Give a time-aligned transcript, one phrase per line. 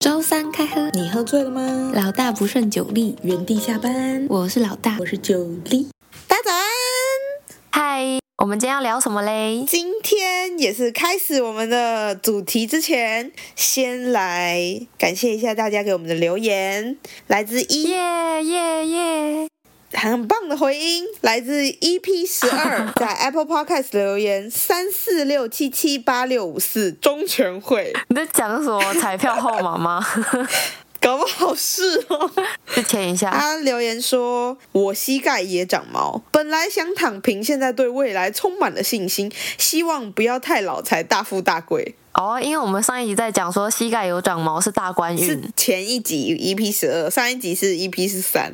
[0.00, 1.92] 周三开喝，你喝醉了吗？
[1.94, 4.26] 老大不胜酒力，原地下班。
[4.30, 5.90] 我是老大，我是酒力。
[6.26, 6.64] 大家早安，
[7.70, 8.18] 嗨！
[8.38, 9.62] 我们今天要聊什么嘞？
[9.68, 16.96] 今天也是开始我们的主题之前，先来感谢一下大家给我们的留言，
[17.26, 19.48] 来自一耶耶耶。
[19.92, 27.92] 很棒的回音，来自 EP 十二， 在 Apple Podcast 留言三四六七七八六五四中全会。
[28.08, 30.04] 你在讲什么彩票号码吗？
[31.00, 32.30] 搞不好是哦，
[32.74, 33.30] 去签一下。
[33.30, 48.52] 他留言说：“我膝盖也长毛，本来想躺平，现在对未来充满了信心，希望不要太老才大富大贵。”哦，因为我们上一集在讲说膝盖有长毛是大官运，是前一集 EP 十二，上一集是 EP 十三。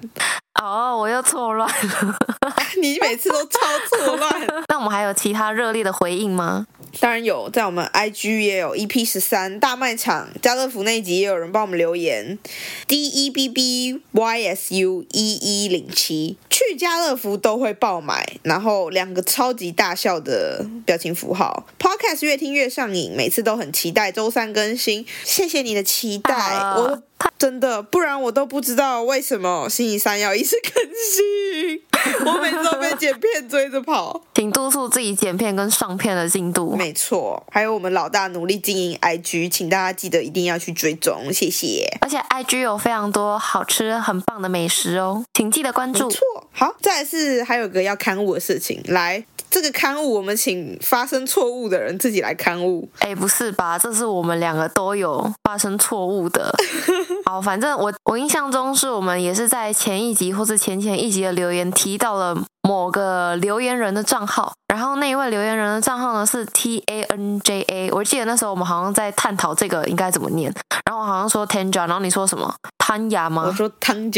[0.62, 2.16] 哦，我又错乱了。
[2.80, 4.46] 你每次都超错乱。
[4.68, 6.66] 那我们还有其他热烈的回应吗？
[7.00, 12.38] 当然有，在我们 IG 也有 EP 十三大卖场家乐福那一集也有人帮我们留言
[12.86, 21.66] ，D E B B Y S U 一一零七去家乐福都会爆买，然后两个超级大笑的表情符号。
[21.78, 27.02] Podcast 越听越上瘾，每次都很期待周三更新，谢谢你的期待，啊、我。
[27.38, 31.82] 真的，不然我都不知道为什么星期三要一直更新。
[32.24, 36.74] 我每次都被剪片追着跑，请督促自己剪片跟上片的进度。
[36.74, 41.86] 没错，还有我们老大努力经营 IG，请大家记得一定要去追踪，谢谢。
[42.00, 46.08] 而且 IG 有非常多好吃、很棒的美食哦，请记得关注。
[46.08, 46.20] 没错，
[46.52, 49.24] 好，再来是还有个要刊物的事情，来。
[49.50, 52.88] 这个刊物，我们请发生错误的人自己来刊物。
[52.98, 53.78] 哎，不是吧？
[53.78, 56.54] 这是我们两个都有发生错误的。
[57.24, 67.90] 好，反正我我印象中是我们也是在前一集或是前前一集的留言提到了某个留言人的账号，然后那一位留言人的账号呢是 T A N J A。
[67.92, 70.52] 我记得那时候我们好像在探讨这个应该怎么念，
[70.84, 72.54] 然后我好像说 Tanja，然后你说什么？
[72.78, 73.44] 汤雅吗？
[73.46, 73.96] 我说汤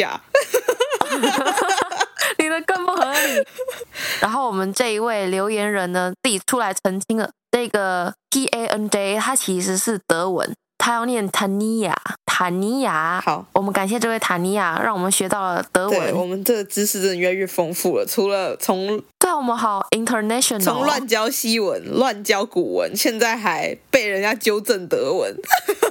[2.63, 3.45] 更不合理。
[4.21, 11.97] 然后我们这一位留言人呢，自己出来澄清了，这个 T A N J 他其实是德文，他要念塔尼亚，
[12.27, 13.21] 塔尼亚。
[13.25, 16.15] 好，我们感谢这位塔尼亚，让我们学到了德文。
[16.15, 18.07] 我们这个知识真的越来越丰富了。
[18.07, 25.37] 除了从对我们好 international，从乱教西文、乱教古文，现在还被人家纠正德文。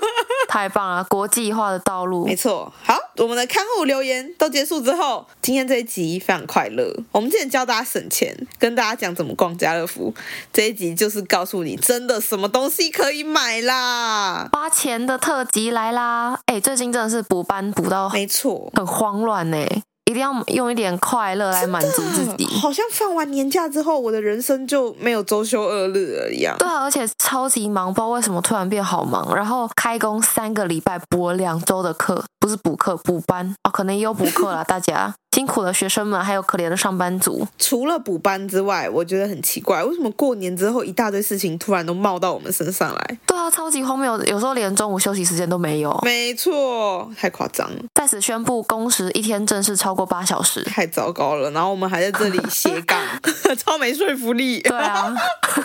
[0.48, 2.26] 太棒了，国际化的道路。
[2.26, 6.94] 没错，好，我们的看护留言都结束之后，今天这一集非常快乐。
[7.12, 10.14] 我们之前教大家省钱，跟大家讲怎么逛家乐福，
[10.54, 16.40] 这一集就是告诉你真的什么东西可以买啦，花钱的特辑来啦！
[16.46, 19.66] 哎，最近真的是补班补到，没错，很慌乱呢。
[20.08, 22.46] 一定要用一点快乐来满足自己。
[22.46, 26.56] 好像放完年假之后，我的人生就没有周休二日了一样。
[26.58, 29.36] 对啊，而且超级忙，不知道为什么突然变好忙。
[29.36, 35.14] 然后开工三个礼拜补两周的课，不是补课补班哦，可能也有补课啦，大家。
[35.36, 37.46] 辛苦了学生们，还有可怜的上班族。
[37.60, 43.18] 除了补班之外，我觉得很奇怪，为什么过年之后一大堆事情突然都冒到我们身上来？
[43.28, 45.96] 对啊，超级荒谬，有时候连中午休息时间都没有。
[46.04, 47.82] 没错，太夸张了。
[47.94, 51.52] 在此宣布，工时一天正式超过八小时，太糟糕了。
[51.52, 53.00] 然后我们还在这里斜杠，
[53.64, 54.62] 超没说服力。
[54.62, 55.14] 对啊，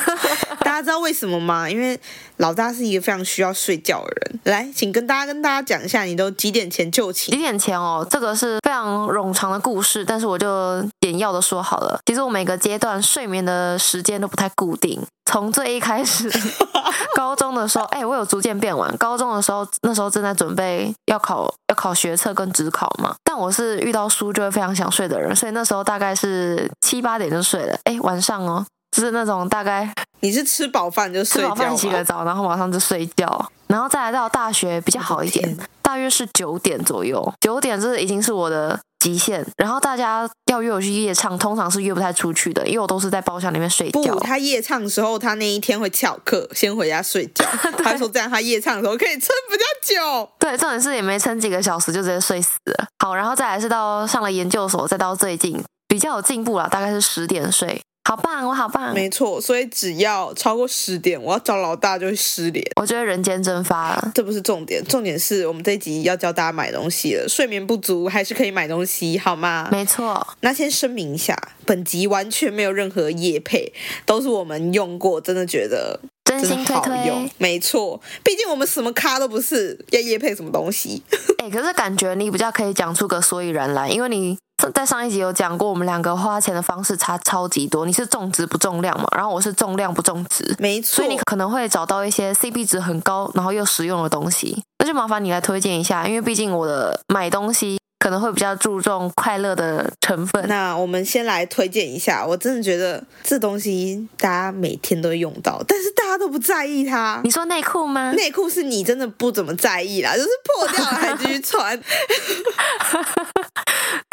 [0.60, 1.70] 大家知道为什么吗？
[1.70, 1.98] 因为
[2.36, 4.40] 老大是一个非常需要睡觉的人。
[4.44, 7.30] 来，请跟大家跟大家讲一下，你都几点前就寝？
[7.30, 8.06] 几点前哦？
[8.10, 9.62] 这个是非常冗长的。
[9.62, 11.96] 故事，但是我就简要的说好了。
[12.06, 15.00] 其实我每个阶段睡眠的时间都不太固定。
[15.24, 16.28] 从最一开始，
[17.14, 18.92] 高中的时候，哎、欸，我有逐渐变晚。
[18.96, 23.14] 高中的时候，那时候正在准备要考要考学测跟职考嘛。
[23.22, 27.74] 但我是遇到书就会非常想睡的人，所以那时候大概是七八点就睡了。
[27.84, 33.50] 哎、欸，晚上哦，就是那种大概你是吃饱饭就睡觉，吃饱饭洗个澡，然后马上就睡觉。
[33.66, 37.32] 然后再来到大学比较好一点，大约是九点左右。
[37.40, 38.78] 九点这已经是我的。
[39.02, 44.00] 极限，然后大家要约我去夜唱，通常是约不太出去的，因为我都是在包厢里面睡觉。
[44.00, 47.44] 不，他夜唱的时候，他那一天会翘课，先回家睡觉。
[47.82, 50.30] 他说这样，他夜唱的时候可以撑比较久。
[50.38, 52.86] 对，重点是也没撑几个小时就直接睡死了。
[53.00, 57.82] 好，然后再来是到上了研究所，再到最近比较有进步了，大概是十点睡。
[58.04, 58.92] 好棒，我好棒。
[58.92, 62.64] 没错，所以只要超过十点，我要找老大就会失联。
[62.80, 64.12] 我觉得人间蒸发了。
[64.12, 67.28] 这不是重点，重点是我们这一集要教大家买东西了。
[67.28, 69.68] 睡眠不足还是可以买东西，好吗？
[69.70, 70.26] 没错。
[70.40, 73.72] 那先声明一下，本集完全没有任何业配，
[74.04, 77.30] 都是我们用过，真的觉得真心推推。
[77.38, 81.02] 没错，毕竟我们什么咖都不是，要夜配什么东西？
[81.38, 84.36] 哎、欸，可是感觉你比较可以讲出个所以然来，因为你。
[84.70, 87.84] 在上一集有讲过，我们两个花钱的方式差超级多。
[87.84, 90.96] 你是重质不重量嘛，然后我是重量不重质，没错。
[90.96, 94.62] 所以你可能会找到一些 CP 值很高，然后又实用的东西。
[94.78, 100.46] 那就麻烦你来推荐一下，因为毕竟我的买东西可能会比较注重快乐的成分。
[100.48, 107.20] 那我们先来推荐一下，我真的觉得这东西大家每天都用到，但是大家都不在意它。
[107.24, 108.12] 你说内裤吗？
[108.12, 111.80] 内裤是你真的不怎么在意啦，就是破掉了还继续穿。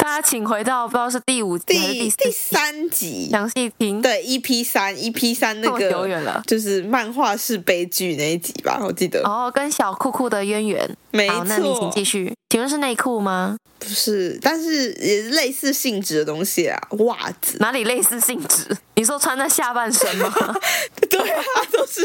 [0.00, 4.00] 大家请回到不知道是第五集还是第第三集详细听。
[4.00, 9.20] 对，EP 三，EP 三那个久远了，就是漫画式悲剧那一集吧，我记得。
[9.24, 10.96] 哦，跟小酷酷的渊源。
[11.10, 11.36] 没错。
[11.36, 12.34] 好，那你请继续。
[12.50, 13.56] 请问是内裤吗？
[13.78, 17.56] 不是，但是也是类似性质的东西啊，袜子。
[17.60, 18.76] 哪里类似性质？
[18.96, 20.28] 你说穿在下半身吗？
[21.08, 21.42] 对啊，
[21.72, 22.02] 都是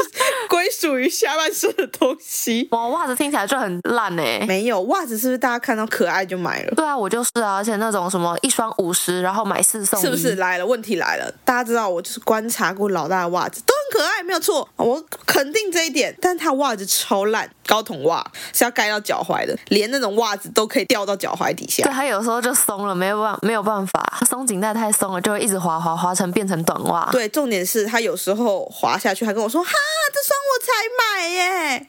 [0.48, 2.66] 归属于下半身的东西。
[2.70, 4.46] 哇，袜子听起来就很烂哎。
[4.46, 6.72] 没有，袜子是不是大家看到可爱就买了？
[6.76, 10.64] 对啊，我就是啊，而且那种什么一双五十，然后买四送一，是不是来了？
[10.64, 16.16] 问题来了，大家知道我就是观察过老大的袜子，都很可爱，没有错，我肯定这一点。
[16.22, 21.82] 但他袜子超烂，高筒袜是要盖到脚踝的，连那种袜子都可以掉到脚踝底下。
[21.84, 27.08] 对，它有时候就松了，没有办没有办法，他松紧带太松了，就会一直滑滑滑成变成短袜。
[27.10, 29.70] 对，重点是它有时候滑下去还跟我说：“哈，
[30.12, 31.86] 这双我才买耶。”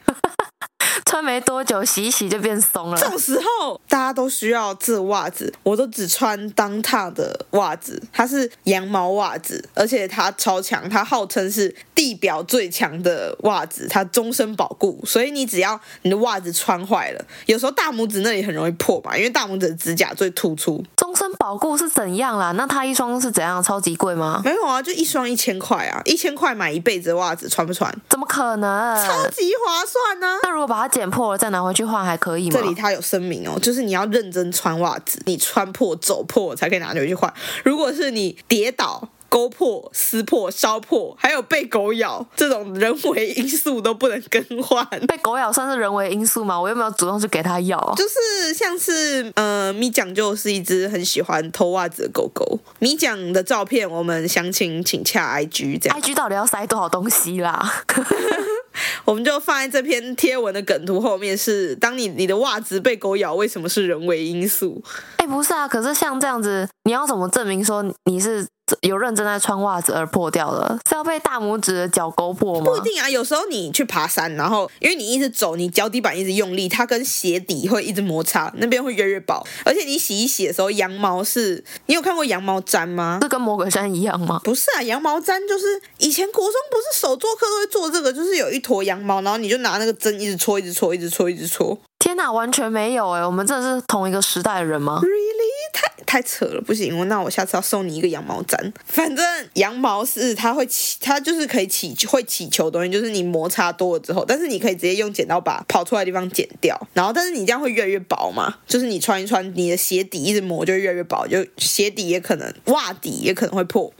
[1.05, 2.97] 穿没多久，洗一洗就变松了。
[2.97, 15.01] 这种时候大家都需要这袜子，我都只穿当踏的袜子，它是羊毛袜子，而且它超强，它号称是地表最强的袜子，它终身保固。
[15.05, 20.83] 所以你只要你的袜子穿坏了，有时候大拇指那里很容易破嘛，因为大拇指的指甲最突出。
[20.97, 22.51] 终身保固是怎样啦？
[22.51, 23.61] 那它一双是怎样？
[23.63, 24.41] 超级贵吗？
[24.43, 27.93] 没有啊，就一双一千块啊，一千块买一辈子的袜子，穿不穿？
[28.09, 28.67] 怎么可能？
[29.05, 30.39] 超级划算呢、啊！
[30.43, 32.59] 那如果把它剪破了再拿回去换还可以吗？
[32.59, 37.31] 这里它有声明哦，就是你要认真穿袜子，你穿破走破才可以拿回去换。
[37.63, 39.09] 如果是你跌倒。
[39.29, 44.87] 勾破、撕破、烧破，还有被狗咬，这种人为因素都不能更换。
[45.05, 46.57] 被狗咬算是人为因素吗？
[46.59, 47.93] 我又没有主动去给它咬。
[47.97, 52.57] 就是像是，呃，米酱就是一只很喜欢偷袜子的狗狗。
[52.79, 55.77] 米酱的照片，我们详情请洽 IG。
[55.81, 57.83] 这样，IG 到底要塞多少东西啦？
[59.05, 64.83] 我们就放在这篇贴文的梗图后面是，当你你的袜子被狗咬，为什么是人为因素？
[65.17, 68.47] 哎，不是啊，可是像这样子，你要怎么证明说你是？
[68.81, 72.65] 有认真在穿袜子而破掉了，是要被大拇指的脚勾破吗？
[72.65, 79.41] 不一定啊，有时候你去爬山，然后因为你一直走，你脚底板一直用力，它跟鞋底会一直摩擦，那边会越来越薄。
[79.63, 83.19] 而且你洗一洗的时候，羊毛是，你有看过羊毛毡吗？
[83.21, 84.41] 是跟魔鬼毡一样吗？
[84.43, 91.77] 不是啊，羊毛毡就是以前国中不是手作课都会做这个，就是有一坨羊毛，然后你就拿那个针一直戳，一直戳，一直戳，一直戳。
[91.99, 93.25] 天哪，完全没有哎！
[93.25, 95.47] 我们真的是同一个时代的人吗？Really？
[95.71, 97.07] 太太扯了，不行！
[97.07, 98.57] 那我下次要送你一个羊毛毡。
[98.87, 99.23] 反正
[99.55, 106.79] 羊毛是它会起，它就是可以起会起球的东西，就是你摩擦多了之后，但是你可以直接用剪刀把跑出来的地方剪掉。
[106.93, 108.55] 然后，但是你这样会越来越薄嘛？
[108.65, 113.91] 就是你穿一穿，你的鞋底一直磨就越来越薄，就鞋底也可能袜底也可能会破。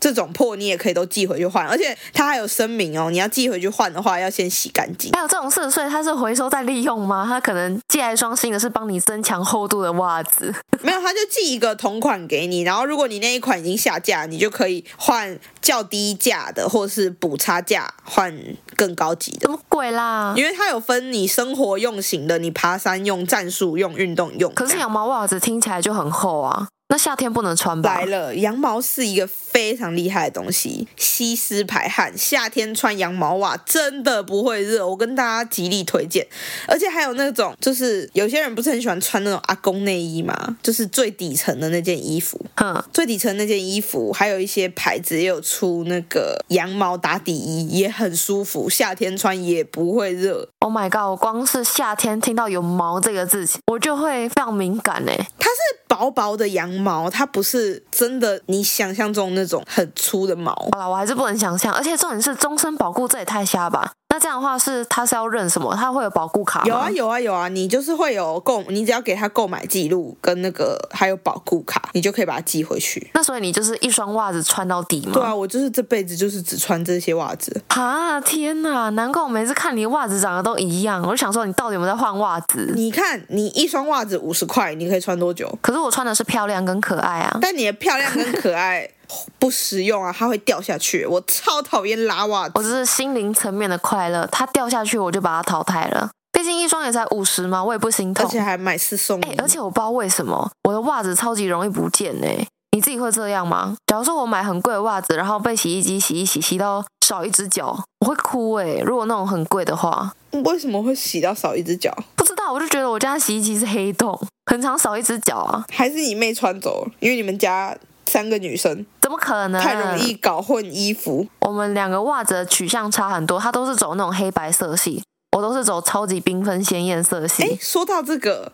[0.00, 5.12] 这种破你也可以都寄回去换，而且它还有声明哦，你要寄回去换的话要先洗干净。
[5.12, 7.24] 还有这种事，所以它是回收再利用吗？
[7.28, 10.52] 它可能寄来一双新的，是帮你增强厚度的袜子。
[10.80, 18.34] 没有，它就寄一个同款给你，然后如果你那一款已经下架，你就可以换较低价的，或是补差价换
[18.76, 19.40] 更高级的。
[19.42, 20.32] 什么鬼啦？
[20.36, 24.52] 因为它有分你生活用型的，你爬山用、战术用、运动用。
[24.54, 26.68] 可是羊毛袜子听起来就很厚啊。
[26.92, 28.00] 那夏天不能穿吧？
[28.00, 32.12] 来了，羊毛是一个非常厉害的东西，吸湿排汗。
[32.14, 36.26] 夏天穿羊毛袜真的不会热，我跟大家极力推荐。
[36.68, 42.38] 而且还有那种，就是有些人不是很喜欢穿那种阿公内衣嘛，就是最底层的那件衣服。
[42.56, 50.46] 嗯，最底层那件衣服，还有一些牌子也有出那个羊毛打底衣，也很舒服，夏天穿也不会热。
[50.58, 51.12] Oh my god！
[51.12, 55.16] 我光是夏天听到有毛这个字，我就会非常敏感哎。
[55.38, 60.54] 它是薄薄的羊毛，它不是真的你想象中那种很粗的毛。
[60.72, 63.92] 好了，我还是不能想象，而且重点是终身保护，这也太瞎吧。
[64.12, 65.74] 那这样的话是他是要认什么？
[65.74, 66.66] 他会有保固卡吗？
[66.66, 73.10] 有啊有啊有啊，你就是会有购，你只要给他购买记录跟那个还有保固卡，你就可以把它寄回去。
[73.14, 75.12] 那所以你就是一双袜子穿到底吗？
[75.14, 77.58] 对啊，我就是这辈子就是只穿这些袜子。
[77.68, 82.70] 啊天哪，难怪我每次看你袜子长得都一样，我就想说你到底有没有在换袜子？
[82.76, 85.50] 你看你一双袜子五十块，你可以穿多久？
[85.62, 87.38] 可是我穿的是漂亮跟可爱啊。
[87.40, 88.90] 但你的漂亮跟可爱。
[89.38, 91.04] 不实用啊，它会掉下去。
[91.06, 92.52] 我超讨厌拉袜子。
[92.56, 96.10] 我只是心灵层面的快乐，它掉下去我就把它淘汰了。
[96.32, 98.24] 毕竟一双也才五十嘛，我也不心痛。
[98.24, 99.24] 而且还买四送一。
[99.24, 102.26] 欸，而且我不知道为什么我的袜子超级容易不见呢。
[102.74, 103.76] 你自己会这样吗？
[103.86, 108.80] 假如说我买很贵的袜子，然后被洗衣机洗一洗，洗到少一只脚，我会哭哎、欸。
[108.80, 110.10] 如果那种很贵的话，
[110.44, 111.94] 为什么会洗到少一只脚？
[112.16, 115.62] 不知道，我就觉得我家洗衣机是黑洞，很常少一只脚啊。
[115.70, 116.92] 还是你妹穿走了？
[117.00, 119.60] 因为你们家三个女生，怎么可能？
[119.62, 121.26] 太容易搞混衣服。
[121.40, 125.02] 我们两个袜子的取向差很多，她都是走那种黑白色系，
[125.36, 127.42] 我都是走超级缤纷鲜艳色系。
[127.42, 128.52] 哎，说到这个。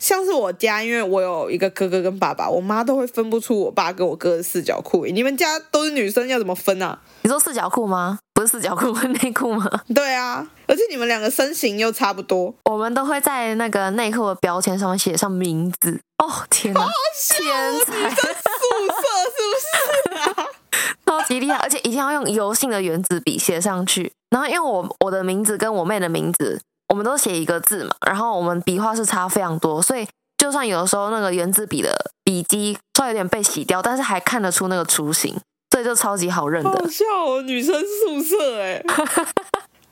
[0.00, 5.04] 像是我家，因为我有一个哥哥跟爸爸，我妈都会分不出我爸跟我哥的四角裤。
[5.04, 6.98] 你们家都是女生，要怎么分啊？
[7.20, 8.18] 你说四角裤吗？
[8.32, 9.70] 不是四角裤，是内裤吗？
[9.94, 16.00] 对啊，而且你们两个身形又差不多，我们都会在那个内裤的标签上面写上名字。
[16.16, 18.10] 哦天哪，天才！
[18.10, 19.04] 宿舍
[19.36, 20.46] 是不是啊？
[21.04, 24.10] 超级厉害，而且一定要用油性的原子笔写上去。
[24.30, 26.58] 然后因为我我的名字跟我妹的名字。
[26.90, 30.06] 我们都写一个字嘛，然后我们笔画是差非常多，所以
[30.36, 35.38] 就算有的时候那个原子笔的笔迹稍微有点被洗掉，但是还看得出那个雏形，
[35.70, 36.70] 所以就超级好认的。
[36.70, 38.82] 好 笑哦，女生宿舍哎，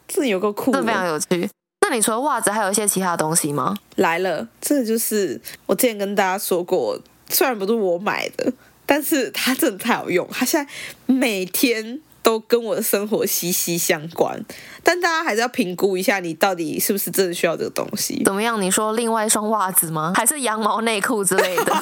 [0.08, 1.48] 这有个酷，这非常有趣。
[1.80, 3.76] 那你除了袜子，还有一些其他东西吗？
[3.94, 6.98] 来了，这个就是我之前跟大家说过，
[7.30, 8.52] 虽然不是我买的，
[8.84, 10.70] 但是它真的太好用，它现在
[11.06, 12.00] 每天。
[12.28, 14.38] 都跟我的生活息息相关，
[14.82, 18.22] 但大家还是要评估一下，你到底是不是真的需要这个东西？
[18.22, 18.60] 怎么样？
[18.60, 20.12] 你说另外一双袜子吗？
[20.14, 21.72] 还是羊毛内裤之类的？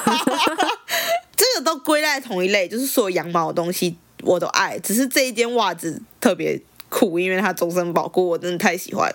[1.35, 9.13] 这个都归在同一类，就是所有羊毛的东西我都爱，只是这一件袜子特别酷，因为它终身保固，我真的太喜欢。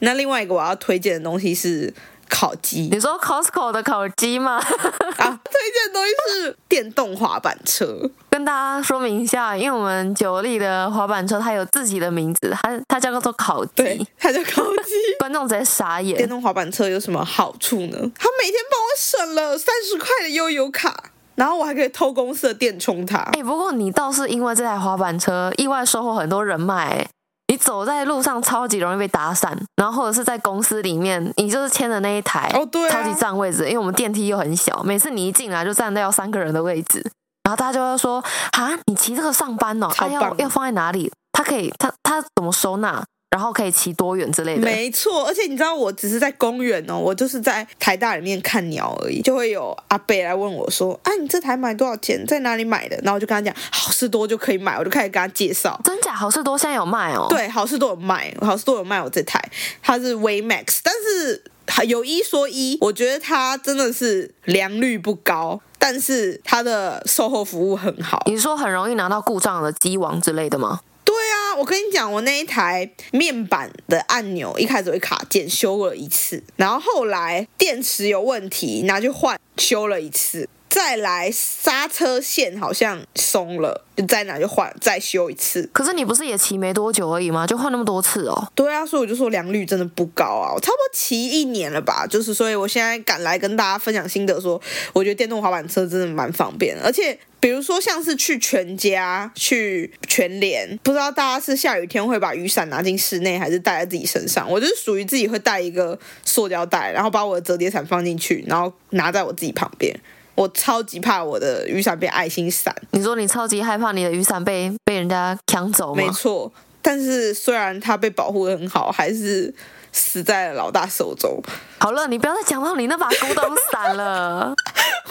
[0.00, 1.94] 那另外一个我要推荐的东西是。
[2.32, 2.88] 烤鸡？
[2.90, 4.56] 你说 Costco 的烤鸡吗？
[4.56, 8.10] 啊，推荐的东西是电动滑板车。
[8.30, 14.94] 跟大家说明一下，因为我们九力的滑板车它有自己的名字，它它叫做烤鸡，对，它叫烤鸡。
[15.20, 16.16] 观众直接傻眼。
[16.16, 17.98] 电动滑板车有什么好处呢？
[18.18, 23.18] 它每天帮我省了三十块的悠游卡，然后我还可以偷公司的电充它。
[23.18, 27.08] 哎、欸，不过你倒是因为这台滑板车意外收获很多人脉、欸。
[27.52, 37.04] 你走在路上超级容易被打散，然后或者是在公司里面，你就是牵着那一台哦，对，超级占位置，因为我们电梯又很小，每次你一进来就占到要三个人的位置，
[37.44, 41.12] 然后大家就会说啊，你骑这个上班哦，啊要要放在哪里？
[41.30, 43.04] 它可以，它它怎么收纳？
[43.32, 44.60] 然后可以骑多远之类的？
[44.60, 52.22] 没错，而且你知道，我只是在公园哦，我就是在台大里面看鸟而已，就会有阿伯来问我说：“啊，你这台买多少钱？
[52.26, 55.80] 在哪里买的？”然后我就跟他讲，好事多就可以买，我就开始跟他介绍。
[55.82, 56.12] 真假？
[56.12, 57.26] 好事多现在有卖哦？
[57.30, 59.42] 对，好事多有卖，好事多有卖我这台，
[59.82, 61.42] 它是 VMAX，但是
[61.86, 68.22] 有一说一，我觉得它真的是良率不高，但是它的售后服务很好。
[68.26, 70.80] 你是说很容易拿到故障的机王之类的吗？
[71.12, 80.48] 对啊，我跟你讲，我那一台面板的按钮一开始会卡键，修了一次，然后后来电池有问题，拿去换，修了一次。
[80.72, 85.68] 再来刹车线好像松了，就再拿就换，再修一次。
[85.70, 87.46] 可是你不是也骑没多久而已吗？
[87.46, 88.50] 就换那么多次哦。
[88.54, 90.50] 对啊，所以我就说良率真的不高啊。
[90.54, 94.62] 我差不多骑一年了吧，就是所以我现在赶来跟大家分享心得说，说
[94.94, 96.82] 我觉得电动滑板车真的蛮方便的。
[96.82, 104.50] 而且比如说像是去全家、去全联，不知道大家是下雨天会把雨伞拿进室内，还是带在自己身上？
[104.50, 109.94] 我就是属于自己会带一个塑胶袋，然后把我的折叠伞放进去，然后拿在我自己旁边。
[110.34, 112.74] 我超级怕我的雨伞被爱心伞。
[112.90, 116.02] 你说你超级害怕你的雨伞被被人家抢走吗？
[116.02, 119.54] 没错，但是虽然它被保护的很好，还是
[119.92, 121.40] 死在了老大手中。
[121.78, 124.54] 好了，你不要再讲到你那把古董伞了，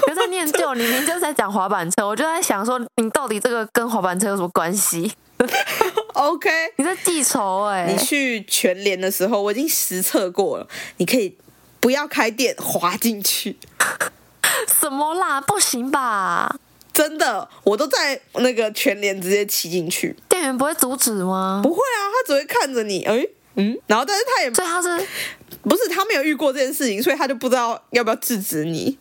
[0.01, 0.73] 不要再念旧。
[0.73, 5.11] 你明明就是在讲滑板车，我就在想说，你到底这个跟滑板车有什么关系
[6.13, 7.91] ？OK， 你在记仇哎、欸！
[7.91, 11.37] 你去全联的时候，我已经实测过了，你可以
[11.79, 13.57] 不要开店滑进去。
[14.79, 15.39] 什么啦？
[15.41, 16.55] 不行吧？
[16.93, 21.61] 真的，我都在那个全脸直接骑进去，店员不会阻止吗？
[21.63, 23.25] 不会啊，他只会看着你，哎，
[23.55, 25.07] 嗯，然后但是他也，所以他是
[25.63, 28.97] 不是他没有遇过这件事情，所以他就不知道要不要制止你。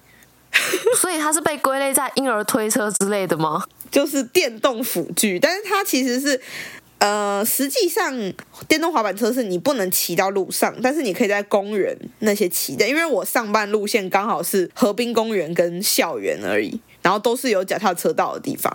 [0.96, 3.64] 所以他是被归类在婴儿推车之类的吗？
[3.90, 6.40] 就是电动辅具，但是他其实是。
[7.00, 8.14] 呃，实际上，
[8.68, 12.86] 电动滑板车是你不能骑到路上，但是你可以在公园那些骑的。
[12.86, 18.70] 因为我上班路线刚好是河滨公园跟校园而已，然后都是有脚踏车道的地方，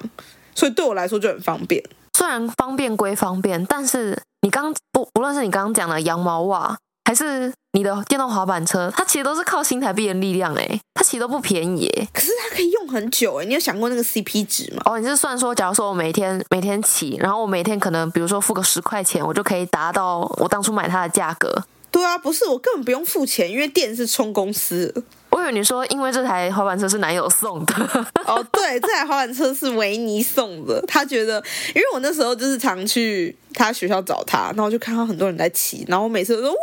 [0.56, 1.84] 所以对我来说就很方便。
[2.18, 6.76] 虽然方便归方便，但是你刚不不论是你刚刚讲的羊毛袜，
[7.06, 12.08] 还是你的电动滑板车，它其实都是靠新台币的力量诶，它其实都不便宜诶。
[12.12, 14.82] 可是它可以用很久诶，你有想过那个 CP 值吗？
[14.86, 21.64] 哦，你是算说，假如说我每天每天骑，然后我每天可能比如说付个十块钱，我就可以达到我当初买它的价格。
[21.92, 25.04] 对啊，不是我根本不用付钱，因为电是充公司。
[25.36, 27.76] 我以以为你说因为这台滑板车是男友送的。
[28.26, 30.82] 哦，对，这台滑板车是维尼送的。
[30.88, 31.44] 他觉得，
[31.76, 36.58] 因为我那时候就是常去他学校找他，然后就看到很多人在骑，然后我每次都说哇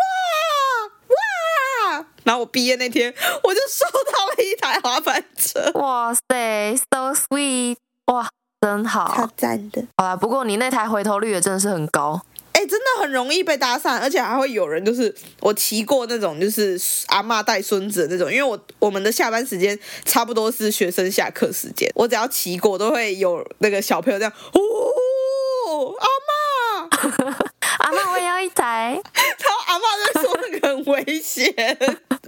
[1.95, 3.12] 哇，然后我毕业那天
[3.45, 5.71] 我就收到了一台滑板车。
[5.75, 7.76] 哇塞，so sweet，
[8.07, 8.29] 哇，
[8.61, 9.85] 真好，超赞的。
[9.97, 12.21] 好啦，不过你那台回头率也真的是很高。
[12.62, 27.35] 哎，真的很容易被搭讪，而且还会有人就是我骑过那种就是阿嬷带孙子的那种，因为我我们的下班时间差不多是学生下课时间，我只要骑过都会有那个小朋友这样，哦，阿妈，
[27.81, 31.52] 阿妈我也要一台， 然后阿妈在说那个很危险。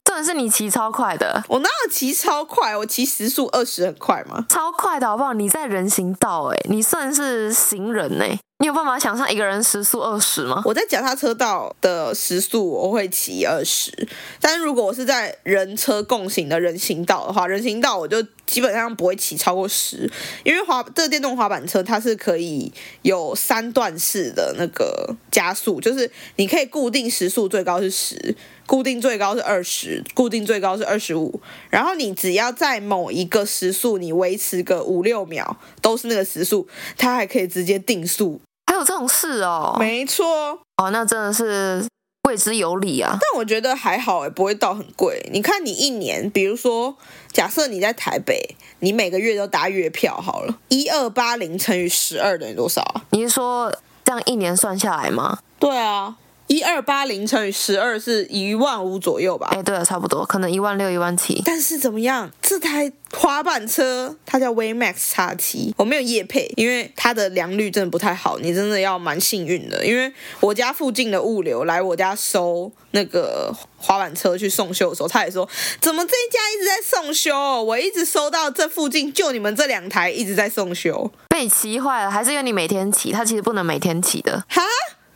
[0.05, 2.77] 重点是你骑超快的，我哪有骑超快？
[2.77, 4.45] 我骑时速二十很快吗？
[4.49, 5.33] 超快的好不好？
[5.33, 10.63] 你在人行道哎，你算是行人哎，你有办法想象一个人时速二十吗？
[10.65, 13.93] 我在脚踏车道的时速我会骑二十，
[14.41, 20.11] 但是如果我是在人车共行的人行道的话，人行道我就基本上不会骑超过十，
[20.45, 28.35] 因为滑这个电动滑板车它是可以有三段式的那个加速，就是你可以固定时速最高是十。
[28.67, 38.41] 固定最高是二十，固定最高是二十五，然后你只要在某一个时速，你维持个五六秒都是那个时速，它还可以直接定速。
[38.85, 39.75] 这种事哦？
[39.79, 40.61] 没错。
[40.77, 41.85] 哦，那真的是
[42.23, 43.17] 贵之有理啊。
[43.21, 45.29] 但我觉得还好，也不会到很贵。
[45.33, 46.97] 你看，你一年，比如说，
[47.33, 53.03] 假设你在台北，你每个月都搭月票好了，一二八零乘以十二等于多少啊？
[53.11, 53.73] 你是说
[54.05, 55.39] 这样一年算下来吗？
[55.59, 56.17] 对啊。
[56.47, 59.49] 一二八零乘以十二是一万五左右吧？
[59.53, 61.41] 哎，对了，差不多，可能一万六、一万七。
[61.45, 62.31] 但是怎么样？
[62.43, 68.39] 这台滑板车它叫 Waymax 叉七，我没有夜配，因为它的良率真的不太好。
[68.39, 75.49] 你真的要蛮幸运的，因为我家附近的物流来我家收那个滑板车去送修的时候，他也说
[75.81, 77.63] 怎么这一家一直在送修？
[77.63, 83.11] 我一直收到这附近就你们这两台一直在送修，被你骑坏了，还是因为你每天骑？
[83.13, 84.45] 它其实不能每天骑的。
[84.49, 84.63] 哈？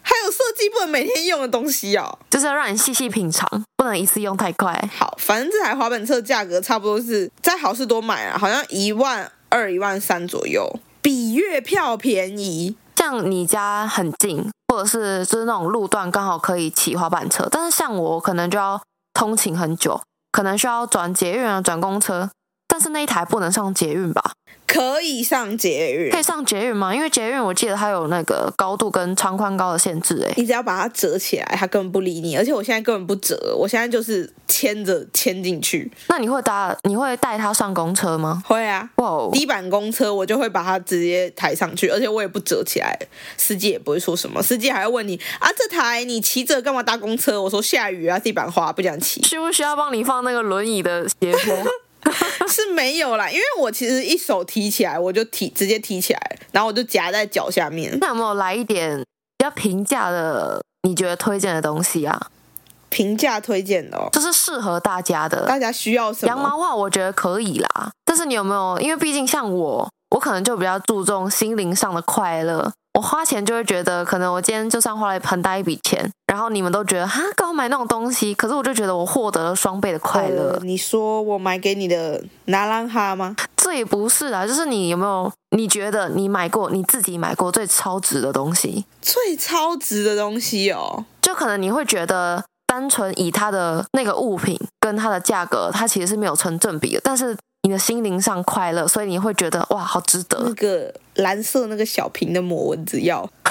[0.09, 3.47] 还有设计不能每天用的东西哦，就是要让你细细品尝，
[3.77, 4.73] 不能一次用太快。
[4.97, 12.75] 好，反正这台滑板车价格差不多是在好事多买啊，好像一万二、一万三左右，比月票便宜。
[12.97, 18.81] 像你家很近，或者是就是那种路段刚好可以骑滑板车，但是像我可能就要
[19.13, 20.01] 通勤很久，
[20.33, 22.31] 可能需要转捷运啊，转公车。
[22.67, 24.33] 但是那一台不能上捷运吧？
[24.69, 26.95] 可以上捷运，可以上捷运吗？
[26.95, 32.37] 因为捷运我记得它有那个高度跟长宽高的限制，哎，你只要把它折起来，它根本不理你。
[32.37, 35.91] 而且我现在根本不折，我现在就是牵着牵进去。
[36.09, 36.77] 那你会搭？
[36.85, 38.43] 你会带它上公车吗？
[38.47, 42.95] 会啊，哇哦，低板公车我就会把它直接抬上去，而且我也不折起来，
[43.39, 44.43] 司机也不会说什么。
[44.43, 47.41] 司机还会问你啊，这台你骑着干嘛搭公车？
[47.41, 49.23] 我说下雨啊，地板滑，不想骑。
[49.23, 51.57] 需不需要帮你放那个轮椅的斜坡？
[52.49, 57.97] 是没有啦，因为我其实一手提起来，我就提直接提起来，然后我就夹在脚下面。
[58.01, 58.99] 那有没有来一点
[59.37, 60.63] 比较平价的？
[60.83, 62.29] 你觉得推荐的东西啊？
[62.89, 65.45] 平价推荐的哦，就是适合大家的。
[65.45, 66.29] 大家需要什么？
[66.29, 68.79] 羊毛袜我觉得可以啦，但是你有没有？
[68.81, 72.73] 因为毕竟像我，我可能就比较注重心灵上的快乐。
[72.95, 78.33] 我花钱就会觉得，可能我今天就算花了很大一笔钱，然后你们都觉得哈，干嘛买那种东西？
[78.35, 80.53] 可是我就觉得我获得了双倍的快乐。
[80.53, 83.35] 呃，你说我买给你的拿兰哈吗？
[83.57, 85.33] 这也不是啊，就是你有没有？
[85.57, 88.85] 你觉得你买过你自己买过最超值的东西？
[89.01, 97.37] 最超值的东西哦，就可能你会觉得，单纯以它的那个物品跟它的价格，它其实是没有成正比的，但是。
[97.65, 100.41] 你的心灵上快乐，所以你会觉得哇，好值得。
[100.45, 103.29] 那个蓝色那个小瓶的抹蚊子药，我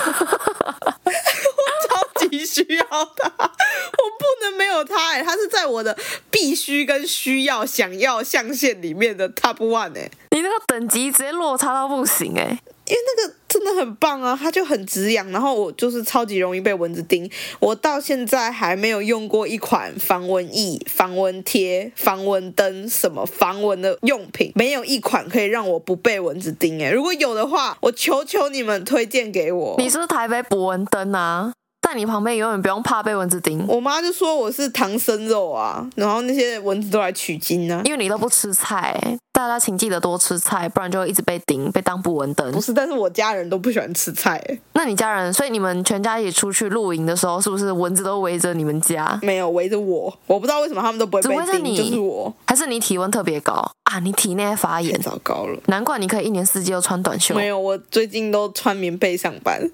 [2.46, 5.98] 需要他，我不能没有他哎，他是在我的
[6.32, 12.60] 必须跟需要、想要象限里面的 top one 哎，你那个等级直接落差到不行哎。
[12.90, 17.30] 因为那个真的很棒啊，它就很止痒，然后我就是超级容易被蚊子叮。
[17.60, 26.90] 我到现在还没有用过一款防蚊液、防蚊贴、防蚊灯什么防蚊的用品，没有一款可以让我不被蚊子叮哎。
[26.90, 29.76] 如果有的话，我求求你们推荐给我。
[29.78, 31.52] 你是不是台北捕蚊灯啊？
[31.88, 33.65] 在你旁边永远不用怕被蚊子叮。
[33.67, 37.82] 我妈就说我是唐僧肉啊，然后那些蚊子都来取经呢、啊。
[37.86, 39.00] 因为你都不吃菜，
[39.32, 42.52] 大家请记得多吃菜，不然就会一直被叮，被当捕蚊灯。
[42.52, 44.43] 不是，但是我家人都不喜欢吃菜。
[44.73, 49.17] 那你家人，所以你们全家一起出去露营的时候，是不是蚊子都围着你们家？
[49.21, 51.38] 没有围着我，我不知道为什么他们都不会被叮。
[51.38, 53.54] 围着你，就是我，还是你体温特别高
[53.86, 54.00] 啊？
[54.00, 55.58] 你体内发炎，太糟糕了。
[55.67, 57.34] 难怪你可以一年四季都穿短袖。
[57.34, 59.71] 没有，我最近都穿棉被上班。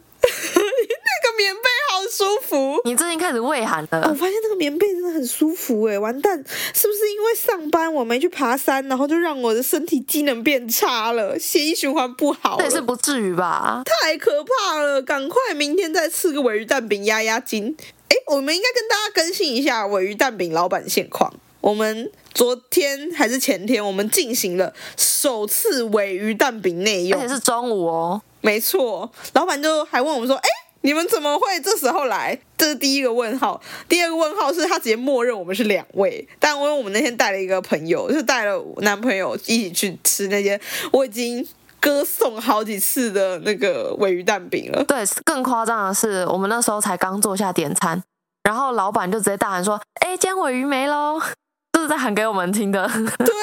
[2.23, 2.81] 舒服。
[2.85, 4.07] 你最近开始胃寒了。
[4.09, 6.37] 我发现那个棉被真的很舒服哎，完蛋，
[6.73, 12.57] 是不是因为上班我没去爬山，然后就让我的身体机能变差了，血液循环不好？
[12.57, 13.83] 这也是不至于吧？
[13.85, 17.75] 太可怕了，赶快明天再吃个尾鱼蛋饼压压惊。
[18.09, 21.33] 哎，我们应该跟大家更新一下尾鱼蛋饼老板现况。
[21.61, 28.21] 我们昨天还是前天，我们进行了首次尾鱼蛋饼内用，而且是中午哦。
[28.41, 30.49] 没错，老板就还问我们说：“哎，
[30.83, 33.59] 你们怎么会这时候来？”这是第一个问号。
[33.89, 40.59] 第二个问号是他直接默认我们是两位，但因为我们那天带了一个朋友，就带了男朋友一起去吃那些
[40.91, 41.45] 我已经
[41.81, 44.83] 歌颂好几次的那个尾鱼蛋饼了。
[44.85, 48.01] 对，更夸张的是，我们那时候才刚坐下点餐，
[48.43, 51.19] 然后老板就直接大喊说：“哎，今天鮪鱼没喽！”
[51.73, 52.87] 这是在喊给我们听的。
[52.87, 53.35] 对，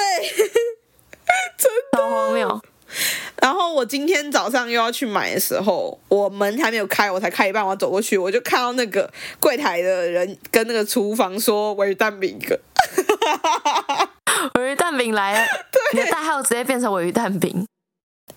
[1.57, 2.61] 真的超荒谬。
[3.41, 12.59] 然后我今天早上又要去买的时候，我门还没有开，我才开一半，我走过去，我就看到那个柜台的人跟那个厨房说我鱼蛋饼一个，
[14.53, 17.65] 鮪鱼蛋饼来了， 对，你的代号直接变成鮪鱼蛋饼。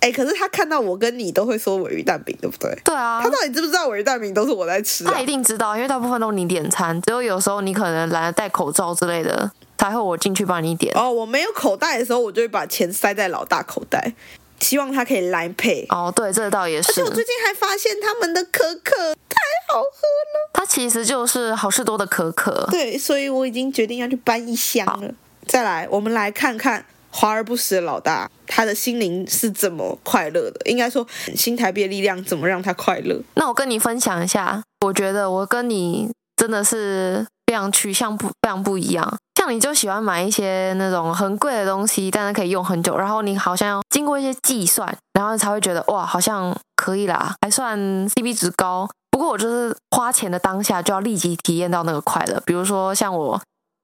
[0.00, 2.76] 哎，可是他看到我跟你都会说尾鱼蛋饼，对不对？
[2.84, 3.22] 对啊。
[3.22, 5.12] 他到底知不知道尾鱼蛋饼都是我在吃啊？
[5.14, 10.94] 他一定知道，因为大部分都是你点餐，只有有时候你可能懒得戴口罩之类的，才会我进去帮你点。
[10.94, 14.12] 哦，我没有口袋的时候，我就会把钱塞在老大口袋。
[14.60, 16.90] 希望他可以来配哦，对，这倒也是。
[16.92, 19.36] 而且我最近还发现他们的可可太
[19.68, 20.50] 好喝了。
[20.52, 22.66] 它其实就是好事多的可可。
[22.70, 25.12] 对，所以我已经决定要去搬一箱了。
[25.46, 30.60] 再来，我们来看看华而不实的老大，他的心灵是怎么快乐的？
[30.64, 33.20] 应该说，新台币的力量怎么让他快乐？
[33.34, 39.18] 那我跟你分享一下，我觉得我跟你真的是非常取向不非常不一样。
[39.44, 47.78] 像你就喜欢买一些那种很贵的东西，但是可以用很久，然后你好像要经过一些计算，然后才会觉得哇，好像可以啦，还算
[48.08, 48.88] CP 值高。
[49.10, 52.42] 不过我就是花钱的当下就要立即体验到那个快乐。
[52.46, 53.38] 比如说像我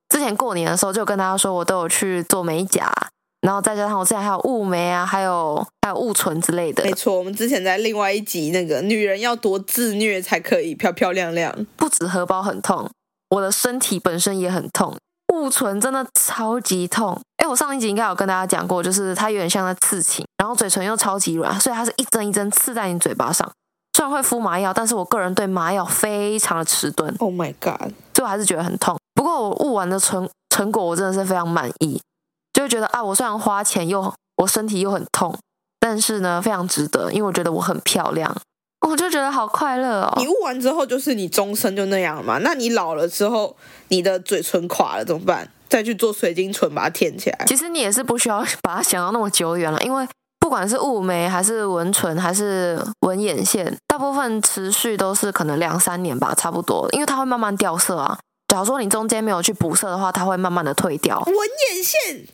[0.08, 2.90] 之前过年的时候就跟大家说，我都有去做美甲，
[3.42, 6.82] 然后再加上我之前还有雾眉啊，还有还有雾唇之类的。
[6.84, 12.88] 没错，我们之前在另外一集那个女人要多自虐才可以漂漂亮亮，不止荷包很痛，
[13.28, 14.96] 我的身体本身也很痛。
[15.32, 23.50] 雾唇真的超级痛，哎，我上一集应该有跟大家讲过，就是它有点像在刺青，然后嘴唇又超级软，所以它是一针一针刺在你嘴巴上。
[23.96, 27.14] 虽然会敷麻药，但是我个人对麻药非常的迟钝。
[27.18, 27.92] Oh my god！
[28.14, 28.96] 所以我还是觉得很痛。
[29.14, 32.00] 不过我雾完的成成果，我真的是非常满意，
[32.52, 35.36] 就会觉得啊，我虽然花钱又我身体又很痛，
[35.78, 38.34] 但是呢，非常值得，因为我觉得我很漂亮。
[38.88, 40.12] 我就觉得好快乐哦！
[40.16, 42.38] 你雾完之后，就是你终身就那样了嘛？
[42.38, 43.56] 那你老了之后，
[43.88, 45.48] 你的嘴唇垮了怎么办？
[45.68, 47.44] 再去做水晶唇把它填起来？
[47.46, 50.08] 其实你也是不需要 把它想到那么久远了，因为
[50.40, 58.18] 不管是雾眉还是纹唇还是纹眼线，大部分持续都是可能两三年吧，差不多，因为它会慢慢掉色啊。
[58.48, 61.22] 假如说你中间没有去补色的话，它会慢慢的退掉。
[61.26, 62.26] 纹眼线。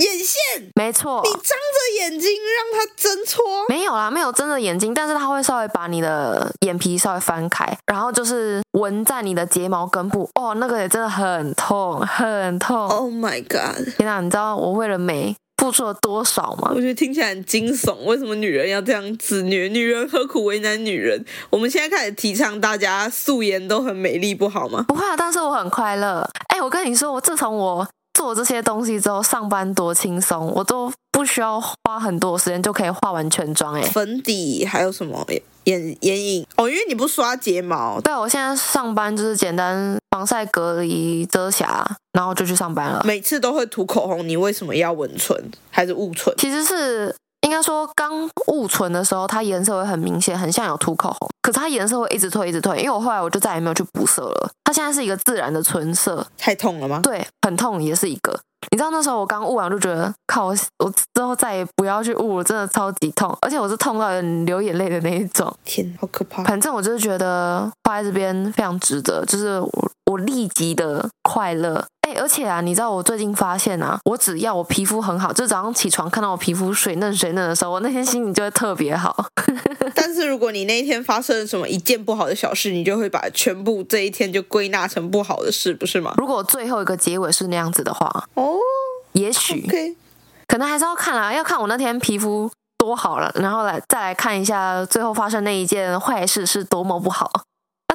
[0.00, 3.44] 眼线，没错，你张着眼睛让它针戳？
[3.68, 10.28] 没有啦，没有睁着眼睛，但是它会稍微把你的眼皮稍微翻开，然后就是纹在你的睫毛根部。
[10.34, 12.88] 哦，那个也真的很痛，很痛。
[12.88, 13.84] Oh my god！
[13.98, 16.72] 天哪，你知道我为了美付出了多少吗？
[16.74, 17.94] 我觉得听起来很惊悚。
[18.06, 19.68] 为什么女人要这样自虐？
[19.68, 21.22] 女人何苦为难女人？
[21.50, 24.86] 我们现在开始提倡大家素颜都很美丽，不好吗？
[24.88, 26.26] 不会啊，但是我很快乐。
[26.48, 27.86] 哎，我跟你说，我自从我。
[28.14, 33.74] 做这些东西之后，上班多轻松，我都不需要花很多时间就可以化完全妆。
[33.74, 35.24] 哎，粉底还有什么
[35.64, 36.68] 眼眼影哦？
[36.68, 38.00] 因为你不刷睫毛。
[38.00, 43.02] 对，我现在上班就是简单防晒、隔离、遮瑕，然后就去上班了。
[43.04, 46.34] 每次都会涂口红，你为什么要纹唇还是雾唇？
[46.38, 47.14] 其实是。
[47.42, 51.28] 应该说，刚雾唇的时候，它颜色会很明显，很像有涂口红。
[51.42, 52.78] 可是它颜色会一直退，一直退。
[52.78, 54.50] 因为我后来我就再也没有去补色了。
[54.64, 56.26] 它现在是一个自然的唇色。
[56.36, 57.00] 太痛了吗？
[57.02, 58.38] 对，很痛，也是一个。
[58.70, 64.10] 你知道那时候我刚雾完，我就觉得靠，我我之后再也不要去雾了，真的超级痛，而且我是痛到
[64.44, 65.52] 流眼泪的那一种。
[65.64, 66.44] 天，好可怕。
[66.44, 71.86] 反正我就是觉得花在这边非常值得，就是我我立即的快乐。
[72.02, 79.26] 哎而且啊，你知道我最近发现啊，我只要我皮肤很好，就早上起床看到我皮肤水嫩水嫩的时候，我那天心情就会特别好。
[79.94, 86.14] 但是如果你那一天发生了什么一件不好的小事，你就会把全部这一天就归纳成不好的事，不是吗？
[86.16, 88.56] 如果最后一个结尾是那样子的话，哦，
[89.12, 89.94] 也许，okay.
[90.48, 97.42] 可能还是要看啊，要看我那天皮肤多好了，然后来再来看一下最后发生那一件坏事是多么不好，要